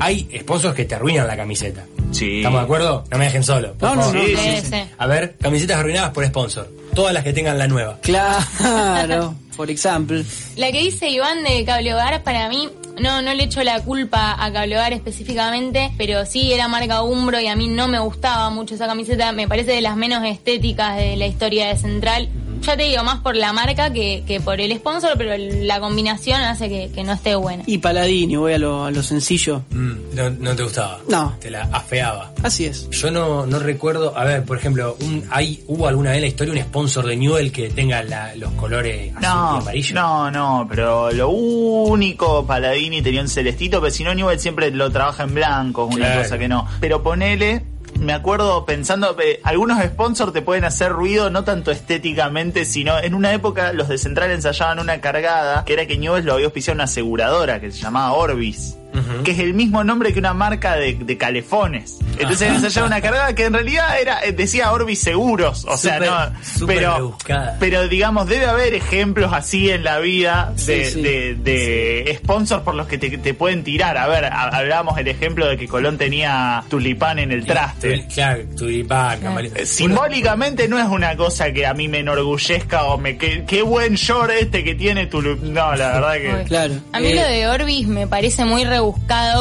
Hay 0.00 0.28
sponsors 0.40 0.74
que 0.74 0.84
te 0.84 0.94
arruinan 0.94 1.26
la 1.26 1.36
camiseta. 1.36 1.84
Sí. 2.14 2.38
¿Estamos 2.38 2.60
de 2.60 2.64
acuerdo? 2.64 3.04
No 3.10 3.18
me 3.18 3.24
dejen 3.24 3.42
solo. 3.42 3.74
No, 3.80 3.94
no, 3.94 4.12
no. 4.12 4.20
Sí, 4.20 4.36
sí. 4.36 4.76
A 4.96 5.06
ver, 5.06 5.36
camisetas 5.40 5.78
arruinadas 5.78 6.10
por 6.10 6.24
sponsor. 6.26 6.70
Todas 6.94 7.12
las 7.12 7.24
que 7.24 7.32
tengan 7.32 7.58
la 7.58 7.66
nueva. 7.66 7.98
Claro, 8.02 9.34
por 9.56 9.70
ejemplo. 9.70 10.22
La 10.56 10.70
que 10.70 10.78
dice 10.78 11.08
Iván 11.08 11.42
de 11.42 11.64
Cable 11.64 11.92
Hogar, 11.92 12.22
para 12.22 12.48
mí, 12.48 12.68
no, 13.00 13.20
no 13.20 13.34
le 13.34 13.44
echo 13.44 13.64
la 13.64 13.80
culpa 13.80 14.36
a 14.38 14.52
Cable 14.52 14.76
Hogar 14.76 14.92
específicamente, 14.92 15.92
pero 15.98 16.24
sí 16.24 16.52
era 16.52 16.68
marca 16.68 17.02
Umbro 17.02 17.40
y 17.40 17.48
a 17.48 17.56
mí 17.56 17.66
no 17.66 17.88
me 17.88 17.98
gustaba 17.98 18.48
mucho 18.50 18.76
esa 18.76 18.86
camiseta. 18.86 19.32
Me 19.32 19.48
parece 19.48 19.72
de 19.72 19.80
las 19.80 19.96
menos 19.96 20.24
estéticas 20.24 20.96
de 20.96 21.16
la 21.16 21.26
historia 21.26 21.66
de 21.66 21.76
Central. 21.76 22.28
Ya 22.66 22.76
te 22.78 22.84
digo, 22.84 23.02
más 23.04 23.20
por 23.20 23.36
la 23.36 23.52
marca 23.52 23.92
que, 23.92 24.24
que 24.26 24.40
por 24.40 24.58
el 24.60 24.74
sponsor, 24.76 25.12
pero 25.18 25.32
la 25.36 25.80
combinación 25.80 26.40
hace 26.40 26.68
que, 26.68 26.90
que 26.94 27.04
no 27.04 27.12
esté 27.12 27.34
buena. 27.34 27.62
Y 27.66 27.78
Paladini, 27.78 28.36
voy 28.36 28.54
a 28.54 28.58
lo, 28.58 28.84
a 28.86 28.90
lo 28.90 29.02
sencillo. 29.02 29.62
Mm, 29.70 29.92
no, 30.14 30.30
no 30.30 30.56
te 30.56 30.62
gustaba. 30.62 30.98
No. 31.08 31.36
Te 31.40 31.50
la 31.50 31.62
afeaba. 31.72 32.32
Así 32.42 32.64
es. 32.64 32.88
Yo 32.90 33.10
no, 33.10 33.44
no 33.46 33.58
recuerdo, 33.58 34.16
a 34.16 34.24
ver, 34.24 34.44
por 34.44 34.56
ejemplo, 34.56 34.96
un, 35.02 35.24
hay, 35.30 35.62
¿hubo 35.66 35.88
alguna 35.88 36.10
vez 36.10 36.16
en 36.18 36.22
la 36.22 36.28
historia 36.28 36.54
un 36.54 36.60
sponsor 36.60 37.06
de 37.06 37.16
Newell 37.16 37.52
que 37.52 37.68
tenga 37.68 38.02
la- 38.02 38.34
los 38.34 38.50
colores 38.52 39.10
azul 39.14 39.20
y 39.20 39.26
No, 39.26 39.50
amarillo? 39.58 39.94
no, 39.94 40.30
no, 40.30 40.66
pero 40.68 41.10
lo 41.12 41.28
único 41.28 42.46
Paladini 42.46 43.02
tenía 43.02 43.20
un 43.20 43.28
celestito, 43.28 43.80
pero 43.80 43.92
si 43.92 44.04
no 44.04 44.14
Newell 44.14 44.38
siempre 44.40 44.70
lo 44.70 44.90
trabaja 44.90 45.24
en 45.24 45.34
blanco, 45.34 45.84
una 45.84 45.96
Claro. 45.96 46.22
cosa 46.22 46.38
que 46.38 46.48
no. 46.48 46.66
Pero 46.80 47.02
ponele, 47.02 47.62
me 48.00 48.12
acuerdo 48.12 48.64
pensando, 48.64 49.16
eh, 49.20 49.40
algunos 49.44 49.82
sponsors 49.82 50.32
te 50.32 50.42
pueden 50.42 50.64
hacer 50.64 50.92
ruido 50.92 51.30
no 51.30 51.44
tanto 51.44 51.70
estéticamente, 51.70 52.64
sino 52.64 52.98
en 52.98 53.14
una 53.14 53.32
época 53.32 53.72
los 53.72 53.88
de 53.88 53.98
Central 53.98 54.30
ensayaban 54.30 54.78
una 54.78 55.00
cargada, 55.00 55.64
que 55.64 55.72
era 55.72 55.86
que 55.86 55.98
Newell 55.98 56.24
lo 56.24 56.34
había 56.34 56.46
auspiciado 56.46 56.76
una 56.76 56.84
aseguradora 56.84 57.60
que 57.60 57.70
se 57.70 57.78
llamaba 57.78 58.12
Orbis. 58.12 58.76
Que 59.24 59.30
es 59.32 59.38
el 59.38 59.54
mismo 59.54 59.84
nombre 59.84 60.12
que 60.12 60.18
una 60.18 60.34
marca 60.34 60.76
de, 60.76 60.94
de 60.94 61.16
calefones. 61.16 61.98
Entonces 62.18 62.42
ensayaba 62.48 62.86
una 62.86 63.00
cargada 63.00 63.34
que 63.34 63.44
en 63.44 63.52
realidad 63.52 64.00
era 64.00 64.24
eh, 64.24 64.32
decía 64.32 64.70
Orbis 64.72 65.00
Seguros, 65.00 65.64
o 65.68 65.76
sea, 65.76 65.98
Súper- 65.98 66.08
no, 66.10 66.44
súper 66.44 66.76
pero 66.76 66.94
rebuscada. 66.96 67.56
pero 67.58 67.88
digamos 67.88 68.28
debe 68.28 68.46
haber 68.46 68.72
ejemplos 68.74 69.32
así 69.32 69.68
en 69.70 69.82
la 69.82 69.98
vida 69.98 70.52
de, 70.64 70.84
Sí, 70.84 70.90
sí. 70.92 71.02
de, 71.02 71.34
de 71.34 72.18
sponsors 72.22 72.62
por 72.62 72.74
los 72.76 72.86
que 72.86 72.98
te, 72.98 73.18
te 73.18 73.34
pueden 73.34 73.64
tirar. 73.64 73.96
A 73.98 74.06
ver, 74.06 74.26
ha- 74.26 74.44
hablábamos 74.48 74.96
el 74.98 75.08
ejemplo 75.08 75.46
de 75.48 75.56
que 75.56 75.66
Colón 75.66 75.98
tenía 75.98 76.62
tulipán 76.70 77.18
en 77.18 77.32
el 77.32 77.44
traste. 77.44 78.06
Claro, 78.14 78.42
tulipán. 78.56 79.18
Eh, 79.56 79.66
Simbólicamente 79.66 80.68
no 80.68 80.78
es 80.78 80.86
una 80.86 81.16
cosa 81.16 81.52
que 81.52 81.66
a 81.66 81.74
mí 81.74 81.88
me 81.88 81.98
enorgullezca 81.98 82.84
o 82.84 82.96
me 82.98 83.16
que, 83.18 83.44
qué 83.44 83.62
buen 83.62 83.94
short 83.94 84.30
este 84.30 84.62
que 84.62 84.74
tiene 84.76 85.06
tulipán. 85.06 85.52
No, 85.52 85.74
la 85.74 85.98
verdad 86.00 86.12
que 86.14 86.44
Claro. 86.44 86.74
A 86.92 87.00
mí 87.00 87.08
Eh, 87.08 87.14
lo 87.16 87.22
de 87.22 87.46
Orbis 87.48 87.86
me 87.88 88.06
parece 88.06 88.44
muy 88.44 88.64
rebuscado 88.64 88.93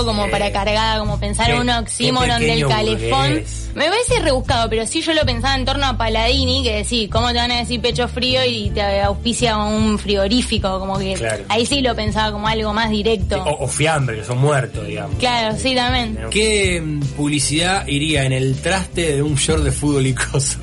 como 0.06 0.30
para 0.30 0.52
cargada, 0.52 1.00
como 1.00 1.20
pensar 1.20 1.48
qué- 1.48 1.60
un 1.60 1.70
oxímoron 1.70 2.40
del 2.40 2.68
calefón. 2.68 3.28
burgués. 3.30 3.70
Me 3.76 3.86
parece 3.90 4.20
rebuscado, 4.20 4.70
pero 4.70 4.86
sí 4.86 5.02
yo 5.02 5.14
lo 5.14 5.26
pensaba 5.26 5.56
en 5.56 5.66
torno 5.66 5.86
a 5.88 5.98
Paladini, 5.98 6.64
que 6.64 6.84
sí, 6.84 7.08
¿cómo 7.12 7.30
te 7.30 7.36
van 7.36 7.52
a 7.52 7.58
decir 7.58 7.82
pecho 7.82 8.08
frío 8.08 8.42
y 8.46 8.70
te 8.70 9.02
auspicia 9.02 9.58
un 9.58 9.98
frigorífico? 9.98 10.80
Como 10.80 11.00
que 11.00 11.14
Claro. 11.16 11.44
ahí 11.50 11.66
sí 11.66 11.82
lo 11.82 11.96
pensaba 11.96 12.32
como 12.32 12.48
algo 12.48 12.72
más 12.74 12.92
directo. 12.92 13.44
O, 13.44 13.64
o 13.64 13.68
fiambre, 13.68 14.18
que 14.18 14.24
son 14.26 14.38
muertos, 14.40 14.86
digamos. 14.86 15.18
Claro, 15.18 15.56
sí, 15.58 15.74
también. 15.74 16.20
¿Qué 16.30 16.82
mm, 16.82 17.00
publicidad 17.16 17.88
iría 17.88 18.26
en 18.26 18.34
el 18.34 18.56
traste 18.62 19.16
de 19.16 19.22
un 19.24 19.36
short 19.36 19.64
de 19.64 19.72
fútbol 19.72 20.06
icoso? 20.06 20.60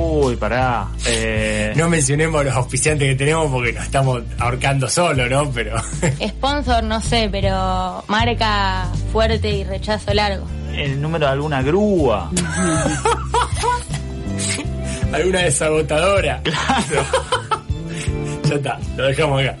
Uy, 0.00 0.36
pará. 0.36 0.86
Eh, 1.06 1.72
No 1.76 1.88
mencionemos 1.88 2.44
los 2.44 2.54
auspiciantes 2.54 3.08
que 3.08 3.14
tenemos 3.16 3.50
porque 3.50 3.72
nos 3.72 3.84
estamos 3.84 4.22
ahorcando 4.38 4.88
solo, 4.88 5.28
¿no? 5.28 5.50
Pero 5.50 5.76
Sponsor, 6.28 6.84
no 6.84 7.00
sé, 7.00 7.28
pero 7.30 8.04
marca 8.06 8.86
fuerte 9.12 9.50
y 9.50 9.64
rechazo 9.64 10.14
largo. 10.14 10.46
El 10.74 11.00
número 11.02 11.26
de 11.26 11.32
alguna 11.32 11.62
grúa. 11.62 12.30
alguna 15.12 15.40
desagotadora. 15.40 16.40
Claro. 16.42 17.04
Ya 18.48 18.54
está, 18.54 18.78
lo 18.96 19.04
dejamos 19.04 19.42
acá. 19.42 19.56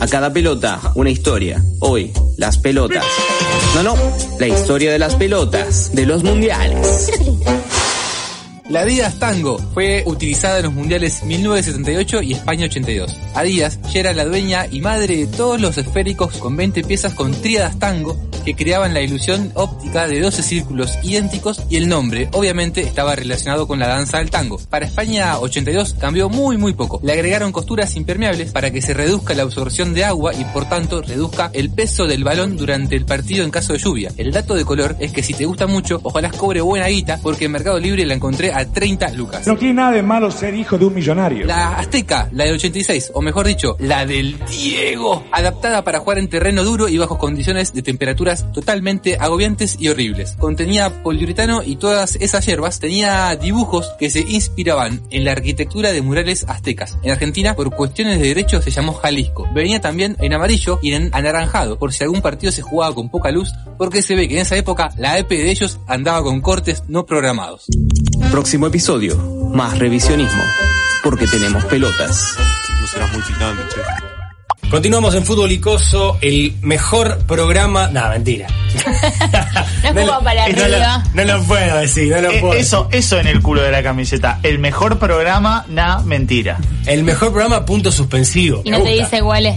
A 0.00 0.06
cada 0.06 0.32
pelota, 0.32 0.80
una 0.94 1.10
historia. 1.10 1.60
Hoy, 1.80 2.12
las 2.36 2.58
pelotas. 2.58 3.04
No, 3.74 3.82
no, 3.82 3.96
la 4.38 4.46
historia 4.46 4.92
de 4.92 4.98
las 4.98 5.16
pelotas, 5.16 5.90
de 5.92 6.06
los 6.06 6.22
mundiales. 6.22 7.10
La 8.68 8.82
Adidas 8.82 9.18
Tango 9.18 9.58
fue 9.74 10.04
utilizada 10.06 10.58
en 10.58 10.64
los 10.66 10.74
mundiales 10.74 11.24
1978 11.24 12.22
y 12.22 12.34
España 12.34 12.66
82. 12.66 13.16
Adidas 13.34 13.80
ya 13.90 14.00
era 14.00 14.12
la 14.12 14.24
dueña 14.24 14.66
y 14.70 14.80
madre 14.80 15.16
de 15.16 15.26
todos 15.26 15.60
los 15.60 15.78
esféricos 15.78 16.36
con 16.36 16.56
20 16.56 16.84
piezas 16.84 17.14
con 17.14 17.32
tríadas 17.32 17.78
Tango 17.78 18.16
que 18.48 18.64
creaban 18.64 18.94
la 18.94 19.02
ilusión 19.02 19.52
óptica 19.56 20.08
de 20.08 20.20
12 20.20 20.42
círculos 20.42 20.98
idénticos 21.02 21.62
y 21.68 21.76
el 21.76 21.86
nombre, 21.86 22.30
obviamente, 22.32 22.80
estaba 22.80 23.14
relacionado 23.14 23.66
con 23.66 23.78
la 23.78 23.88
danza 23.88 24.18
del 24.18 24.30
tango. 24.30 24.58
Para 24.70 24.86
España 24.86 25.38
82 25.38 25.96
cambió 26.00 26.30
muy 26.30 26.56
muy 26.56 26.72
poco. 26.72 26.98
Le 27.02 27.12
agregaron 27.12 27.52
costuras 27.52 27.94
impermeables 27.94 28.52
para 28.52 28.70
que 28.70 28.80
se 28.80 28.94
reduzca 28.94 29.34
la 29.34 29.42
absorción 29.42 29.92
de 29.92 30.06
agua 30.06 30.32
y 30.32 30.44
por 30.46 30.66
tanto 30.66 31.02
reduzca 31.02 31.50
el 31.52 31.68
peso 31.68 32.06
del 32.06 32.24
balón 32.24 32.56
durante 32.56 32.96
el 32.96 33.04
partido 33.04 33.44
en 33.44 33.50
caso 33.50 33.74
de 33.74 33.80
lluvia. 33.80 34.12
El 34.16 34.32
dato 34.32 34.54
de 34.54 34.64
color 34.64 34.96
es 34.98 35.12
que 35.12 35.22
si 35.22 35.34
te 35.34 35.44
gusta 35.44 35.66
mucho, 35.66 36.00
ojalá 36.02 36.30
cobre 36.30 36.62
buena 36.62 36.86
guita 36.86 37.18
porque 37.22 37.44
en 37.44 37.52
Mercado 37.52 37.78
Libre 37.78 38.06
la 38.06 38.14
encontré 38.14 38.50
a 38.54 38.64
30 38.64 39.10
lucas. 39.10 39.46
No 39.46 39.58
tiene 39.58 39.74
nada 39.74 39.92
de 39.92 40.02
malo 40.02 40.30
ser 40.30 40.54
hijo 40.54 40.78
de 40.78 40.86
un 40.86 40.94
millonario. 40.94 41.44
La 41.44 41.74
Azteca, 41.74 42.30
la 42.32 42.44
del 42.44 42.54
86, 42.54 43.10
o 43.12 43.20
mejor 43.20 43.46
dicho, 43.46 43.76
la 43.78 44.06
del 44.06 44.38
Diego, 44.50 45.24
adaptada 45.32 45.84
para 45.84 45.98
jugar 45.98 46.16
en 46.16 46.28
terreno 46.28 46.64
duro 46.64 46.88
y 46.88 46.96
bajo 46.96 47.18
condiciones 47.18 47.74
de 47.74 47.82
temperaturas 47.82 48.37
totalmente 48.52 49.16
agobiantes 49.18 49.76
y 49.78 49.88
horribles. 49.88 50.32
Contenía 50.38 51.02
poliuretano 51.02 51.62
y 51.62 51.76
todas 51.76 52.16
esas 52.16 52.44
hierbas 52.46 52.80
tenía 52.80 53.34
dibujos 53.36 53.92
que 53.98 54.10
se 54.10 54.20
inspiraban 54.20 55.02
en 55.10 55.24
la 55.24 55.32
arquitectura 55.32 55.92
de 55.92 56.02
murales 56.02 56.44
aztecas. 56.48 56.98
En 57.02 57.10
Argentina, 57.10 57.54
por 57.54 57.74
cuestiones 57.74 58.18
de 58.18 58.28
derechos, 58.28 58.64
se 58.64 58.70
llamó 58.70 58.94
Jalisco. 58.94 59.46
Venía 59.54 59.80
también 59.80 60.16
en 60.20 60.32
amarillo 60.32 60.78
y 60.82 60.92
en 60.92 61.10
anaranjado, 61.12 61.78
por 61.78 61.92
si 61.92 62.04
algún 62.04 62.22
partido 62.22 62.52
se 62.52 62.62
jugaba 62.62 62.94
con 62.94 63.10
poca 63.10 63.30
luz, 63.30 63.52
porque 63.76 64.02
se 64.02 64.14
ve 64.14 64.28
que 64.28 64.34
en 64.34 64.40
esa 64.40 64.56
época 64.56 64.90
la 64.96 65.18
EP 65.18 65.28
de 65.28 65.50
ellos 65.50 65.80
andaba 65.86 66.22
con 66.22 66.40
cortes 66.40 66.84
no 66.88 67.06
programados. 67.06 67.66
Próximo 68.30 68.66
episodio, 68.66 69.16
más 69.54 69.78
revisionismo, 69.78 70.42
porque 71.02 71.26
tenemos 71.26 71.64
pelotas. 71.64 72.36
No 72.80 72.86
serás 72.86 73.12
muy 73.12 73.22
picante, 73.22 73.62
che. 73.74 74.07
Continuamos 74.70 75.14
en 75.14 75.24
Fútbol 75.24 75.50
Icoso, 75.50 76.18
el 76.20 76.54
mejor 76.62 77.18
programa. 77.26 77.88
No, 77.92 78.08
mentira. 78.10 78.46
No 79.82 79.88
es 80.00 80.06
como 80.06 80.22
para 80.22 80.46
no 80.48 80.62
arriba. 80.62 81.04
lo, 81.14 81.24
no 81.24 81.32
lo 81.38 81.42
puedo 81.44 81.78
decir, 81.78 82.12
no 82.14 82.20
lo 82.20 82.30
Eh, 82.30 82.38
puedo 82.40 82.52
eso, 82.54 82.88
eso 82.92 83.18
en 83.18 83.26
el 83.28 83.40
culo 83.40 83.62
de 83.62 83.72
la 83.72 83.82
camiseta. 83.82 84.40
El 84.42 84.58
mejor 84.58 84.98
programa, 84.98 85.64
na, 85.68 86.00
mentira. 86.00 86.58
El 86.86 87.02
mejor 87.02 87.30
programa, 87.32 87.64
punto 87.64 87.90
suspensivo. 87.90 88.60
Y 88.64 88.70
no 88.70 88.82
te 88.82 88.90
dice 88.90 89.22
cuál 89.22 89.46
es. 89.46 89.56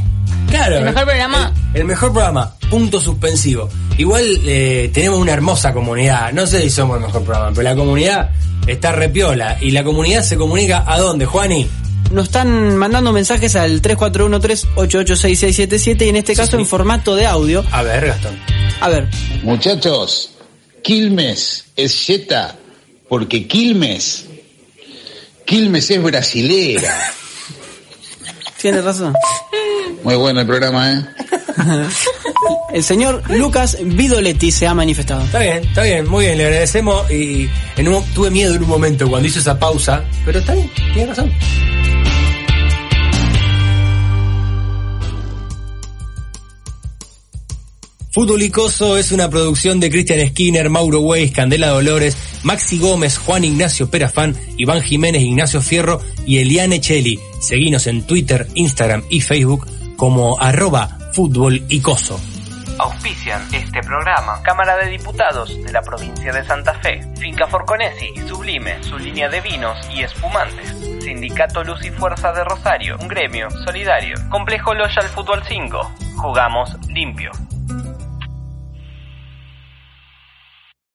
Claro. 0.50 0.78
El 0.78 0.86
mejor 0.86 1.04
programa. 1.06 1.52
El, 1.74 1.82
el 1.82 1.88
mejor 1.88 2.14
programa, 2.14 2.54
punto 2.70 3.00
suspensivo. 3.02 3.70
Igual 3.98 4.24
eh, 4.46 4.90
tenemos 4.94 5.20
una 5.20 5.34
hermosa 5.34 5.74
comunidad. 5.74 6.32
No 6.32 6.48
sé 6.48 6.62
si 6.62 6.70
somos 6.70 6.98
el 6.98 7.04
mejor 7.06 7.24
programa, 7.24 7.52
pero 7.54 7.64
la 7.64 7.76
comunidad 7.76 8.30
está 8.66 8.92
repiola. 8.94 9.58
Y 9.62 9.72
la 9.72 9.84
comunidad 9.84 10.24
se 10.24 10.38
comunica 10.38 10.84
a 10.88 10.98
dónde, 11.00 11.26
Juani? 11.26 11.68
Nos 12.12 12.26
están 12.26 12.76
mandando 12.78 13.14
mensajes 13.14 13.56
al 13.56 13.82
3413-886677 13.82 16.06
y 16.06 16.10
en 16.10 16.16
este 16.18 16.36
caso 16.36 16.58
en 16.58 16.66
formato 16.66 17.16
de 17.16 17.26
audio. 17.26 17.64
A 17.72 17.84
ver, 17.84 18.08
Gastón. 18.08 18.38
A 18.82 18.90
ver, 18.90 19.08
Muchachos, 19.44 20.32
Quilmes 20.84 21.66
es 21.76 22.08
yeta 22.08 22.56
porque 23.08 23.48
Quilmes, 23.48 24.26
Quilmes 25.46 25.90
es 25.92 26.04
brasilera. 26.04 27.14
tiene 28.62 28.82
razón. 28.82 29.14
Muy 30.04 30.16
bueno 30.16 30.42
el 30.42 30.48
programa, 30.48 30.92
¿eh? 30.94 31.06
El 32.74 32.84
señor 32.84 33.24
Lucas 33.30 33.78
Vidoletti 33.84 34.52
se 34.52 34.68
ha 34.68 34.74
manifestado. 34.74 35.24
Está 35.26 35.40
bien, 35.40 35.64
está 35.64 35.84
bien, 35.84 36.10
muy 36.10 36.26
bien, 36.26 36.38
le 36.38 36.46
agradecemos. 36.46 37.10
Y 37.12 37.50
en 37.78 37.88
un- 37.88 38.04
tuve 38.14 38.30
miedo 38.30 38.56
en 38.56 38.64
un 38.64 38.70
momento 38.70 39.08
cuando 39.10 39.28
hizo 39.28 39.40
esa 39.40 39.58
pausa, 39.60 40.04
pero 40.26 40.40
está 40.40 40.54
bien, 40.54 40.70
tiene 40.94 41.08
razón. 41.08 41.32
Fútbol 48.14 48.42
Icoso 48.42 48.98
es 48.98 49.14
una 49.14 49.30
producción 49.30 49.80
de 49.80 49.90
Cristian 49.90 50.28
Skinner, 50.30 50.70
Mauro 50.70 51.00
Weiss, 51.00 51.32
Candela 51.32 51.70
Dolores, 51.70 52.18
Maxi 52.44 52.78
Gómez, 52.78 53.18
Juan 53.18 53.46
Ignacio 53.46 53.90
Perafán, 53.90 54.36
Iván 54.58 54.82
Jiménez, 54.82 55.22
Ignacio 55.22 55.62
Fierro 55.62 56.02
y 56.26 56.40
Eliane 56.40 56.82
Cheli. 56.82 57.18
Seguinos 57.40 57.88
en 57.88 58.02
Twitter, 58.06 58.48
Instagram 58.56 59.04
y 59.10 59.22
Facebook 59.22 59.66
como 59.96 60.38
arroba 60.42 60.98
Fútbol 61.14 61.64
Icoso. 61.70 62.20
Auspician 62.82 63.48
este 63.54 63.82
programa 63.84 64.42
Cámara 64.42 64.76
de 64.76 64.90
Diputados 64.90 65.50
de 65.64 65.72
la 65.72 65.84
provincia 65.84 66.34
de 66.34 66.44
Santa 66.44 66.74
Fe, 66.74 67.08
Finca 67.20 67.46
Forconesi 67.46 68.12
y 68.16 68.28
Sublime, 68.28 68.82
su 68.82 68.98
línea 68.98 69.30
de 69.30 69.40
vinos 69.40 69.78
y 69.92 70.02
espumantes, 70.02 70.70
Sindicato 71.04 71.64
Luz 71.64 71.86
y 71.86 71.92
Fuerza 71.92 72.32
de 72.32 72.44
Rosario, 72.44 72.98
un 73.00 73.08
gremio 73.08 73.52
solidario, 73.52 74.16
Complejo 74.32 74.74
Loyal 74.74 75.08
Fútbol 75.10 75.44
5, 75.48 75.92
jugamos 76.16 76.76
limpio. 76.88 77.32